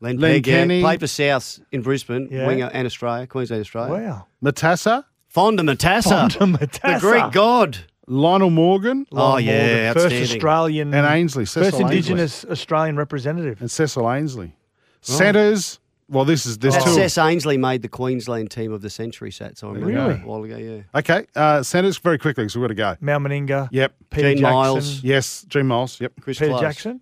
[0.00, 0.80] Len, Len Pegg, yeah, Kenny.
[0.82, 2.46] played for South in Brisbane, Yeah.
[2.46, 3.92] winger and Australia, Queensland, Australia.
[3.92, 4.26] Wow.
[4.52, 5.04] Metassa.
[5.28, 7.00] Fonda Metassa, Fonda Metassa.
[7.00, 7.78] the Greek god.
[8.06, 9.06] Lionel Morgan.
[9.10, 10.30] Oh Lionel yeah, Morgan, first outstanding.
[10.36, 11.44] Australian And Ainsley.
[11.46, 13.60] first Cecil Indigenous Australian representative.
[13.60, 14.54] And Cecil Ainsley.
[15.00, 15.78] Centres.
[16.08, 16.90] Well, this is this That two.
[16.90, 19.64] Cec Ainsley made the Queensland team of the century, Sats.
[19.64, 20.14] I remember Really?
[20.14, 20.98] a while ago, yeah.
[20.98, 22.96] Okay, uh, centers very quickly because we've got to go.
[23.00, 23.68] Mal Meninga.
[23.72, 23.94] Yep.
[24.10, 24.52] Peter Gene Jackson.
[24.54, 25.02] Miles.
[25.02, 26.00] Yes, Gene Miles.
[26.00, 26.12] Yep.
[26.20, 26.60] Chris Peter Close.
[26.60, 27.00] Jackson.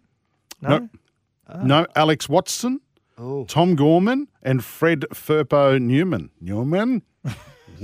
[0.61, 0.89] No.
[1.55, 1.63] No.
[1.65, 2.81] No, Alex Watson,
[3.19, 3.45] Oh.
[3.45, 6.31] Tom Gorman, and Fred Furpo Newman.
[6.41, 7.03] Newman.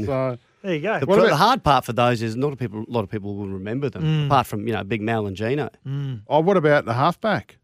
[0.05, 1.01] so There you go.
[1.01, 2.85] The, What the hard part for those is not a people.
[2.89, 4.27] A lot of people will remember them, Mm.
[4.27, 5.69] apart from you know Big Mal and Gino,
[6.29, 7.58] Oh, what about the halfback?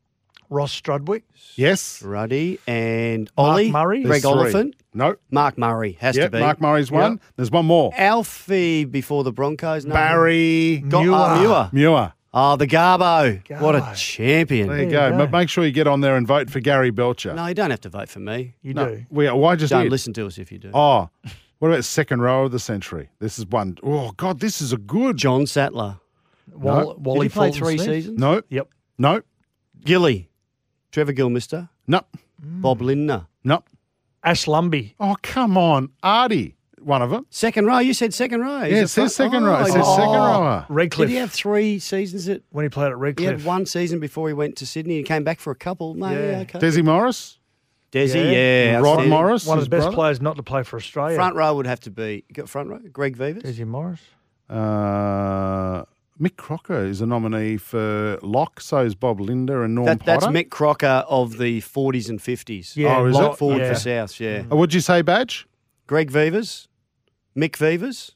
[0.54, 1.22] Ross Strudwick.
[1.56, 2.02] Yes.
[2.02, 4.02] Ruddy and Mark Murray?
[4.02, 4.40] Greg There's three.
[4.40, 5.16] Oliphant, No.
[5.30, 6.40] Mark Murray has Yep, to be.
[6.40, 7.20] Mark Murray's one.
[7.36, 7.92] There's one more.
[7.96, 9.84] Alfie before the Broncos.
[9.84, 9.92] No.
[9.94, 11.14] Barry Got, Muir.
[11.14, 11.70] uh, Muir.
[11.72, 12.12] Muir.
[12.36, 13.60] Oh, the Garbo.
[13.60, 13.94] What a Garbo.
[13.96, 14.66] champion.
[14.68, 15.18] There you There you go.
[15.18, 15.18] go.
[15.18, 17.32] But make sure you get on there and vote for Gary Belcher.
[17.34, 18.54] No, you don't have to vote for me.
[18.62, 19.04] You No, do.
[19.10, 19.92] we, why just Don't did?
[19.92, 20.70] listen to us if you do.
[20.74, 21.10] Oh,
[21.60, 23.10] what about second row of the century?
[23.20, 23.78] This is one.
[23.84, 25.16] Oh God, this is a good.
[25.16, 25.98] John Sattler.
[26.52, 27.86] Wall, Wally Did he play Fullerton three Smith?
[27.96, 28.18] seasons?
[28.18, 28.68] No, Yep.
[28.98, 29.22] no,
[29.84, 30.28] Gilly.
[30.94, 31.68] Trevor Gillmeister.
[31.86, 32.00] no,
[32.38, 33.26] Bob Lindner.
[33.42, 33.62] no.
[34.22, 34.94] Ash Lumby.
[34.98, 37.26] Oh come on, Artie, one of them.
[37.28, 37.78] Second row.
[37.78, 38.60] You said second row.
[38.62, 39.56] He's Yeah, it says front- second row.
[39.56, 40.40] It Oh, says second oh.
[40.40, 40.66] rower.
[40.70, 41.08] Redcliffe.
[41.08, 42.40] Did he have three seasons at?
[42.50, 43.22] when he played at Redcliffe?
[43.22, 43.42] He Redcliffe.
[43.44, 44.96] had one season before he went to Sydney.
[44.96, 45.92] He came back for a couple.
[45.94, 46.30] Mate, Yeah.
[46.30, 46.38] yeah.
[46.42, 46.58] okay.
[46.58, 47.38] Desi Morris,
[47.92, 48.22] Desi, Yeah.
[48.32, 48.74] yeah.
[48.76, 49.10] Rod outstanding.
[49.10, 49.94] Morris, One of his the best brother.
[49.94, 51.16] players not to play for Australia.
[51.16, 52.24] Front row would have to be.
[52.28, 52.78] You got front row.
[52.92, 53.42] Greg Veivers.
[53.42, 54.00] Desi Morris.
[54.48, 55.84] Uh,
[56.20, 58.60] Mick Crocker is a nominee for Lock.
[58.60, 62.76] So is Bob Lindner and Norm That, that's Mick Crocker of the 40s and 50s.
[62.76, 63.36] Yeah, Oh, is Lock it?
[63.38, 63.72] forward yeah.
[63.72, 64.44] for South, yeah.
[64.50, 65.46] Uh, what'd you say, Badge?
[65.86, 66.68] Greg Veivers,
[67.36, 68.12] Mick Veivers,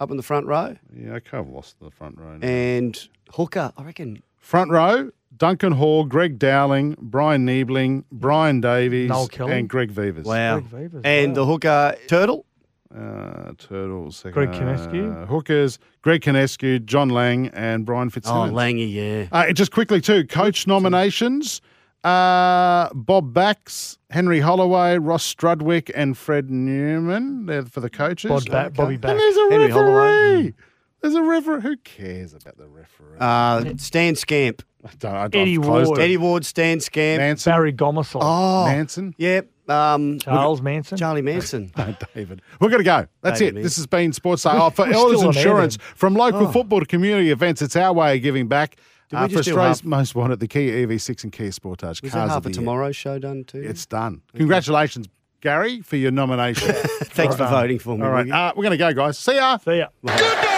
[0.00, 2.36] up in the front row, Yeah, okay, I've lost the front row.
[2.36, 2.46] now.
[2.46, 3.72] and Hooker.
[3.76, 4.22] I reckon.
[4.36, 10.24] Front row: Duncan Hall, Greg Dowling, Bryan Niebling, Brian Davies, Noel and Greg Veivers.
[10.24, 10.60] Wow.
[10.60, 11.34] Greg Veivers, And wow.
[11.34, 12.46] the hooker Turtle.
[12.94, 14.16] Uh, Turtles.
[14.16, 15.22] second, Greg Conescu.
[15.22, 18.50] uh, Hookers, Greg Conescu, John Lang, and Brian Fitzgerald.
[18.50, 19.26] Oh, Langy, yeah.
[19.30, 21.60] Uh, just quickly, too, coach nominations.
[22.04, 27.46] Uh, Bob Bax, Henry Holloway, Ross Strudwick, and Fred Newman.
[27.46, 28.30] They're for the coaches.
[28.30, 29.72] Bod ba- Bobby And there's a Henry referee.
[29.72, 30.54] Holloway.
[31.02, 31.60] There's a referee.
[31.62, 33.18] Who cares about the referee?
[33.20, 34.62] Uh, Stan Scamp.
[34.84, 35.98] I don't, I, I've Eddie Ward.
[35.98, 36.02] it.
[36.02, 37.20] Eddie Ward, Stan Scamp.
[37.20, 37.50] Manson.
[37.52, 38.20] Barry Gomersall.
[38.22, 39.14] Oh, Manson.
[39.18, 39.48] Yep.
[39.68, 40.96] Um, Charles Manson.
[40.98, 41.70] Charlie Manson.
[41.76, 42.42] No, David.
[42.60, 43.06] We're going to go.
[43.22, 43.62] That's David it.
[43.62, 44.50] This has been Sports Day.
[44.54, 45.86] Oh, for Elders still on air Insurance, then.
[45.94, 46.52] from local Oh.
[46.52, 48.76] football to community events, it's our way of giving back.
[49.10, 52.12] Did Uh, for Australia's half- most wanted, the Kia EV6 and Kia Sportage Was cars
[52.12, 52.60] that of half the a year.
[52.60, 53.60] tomorrow show done too?
[53.62, 54.22] It's done.
[54.36, 55.06] Congratulations,
[55.40, 56.74] Gary, for your nomination.
[57.04, 58.04] Thanks for voting for me.
[58.04, 59.18] All right, uh, we're going to go, guys.
[59.18, 59.56] See ya.
[59.58, 60.57] See ya.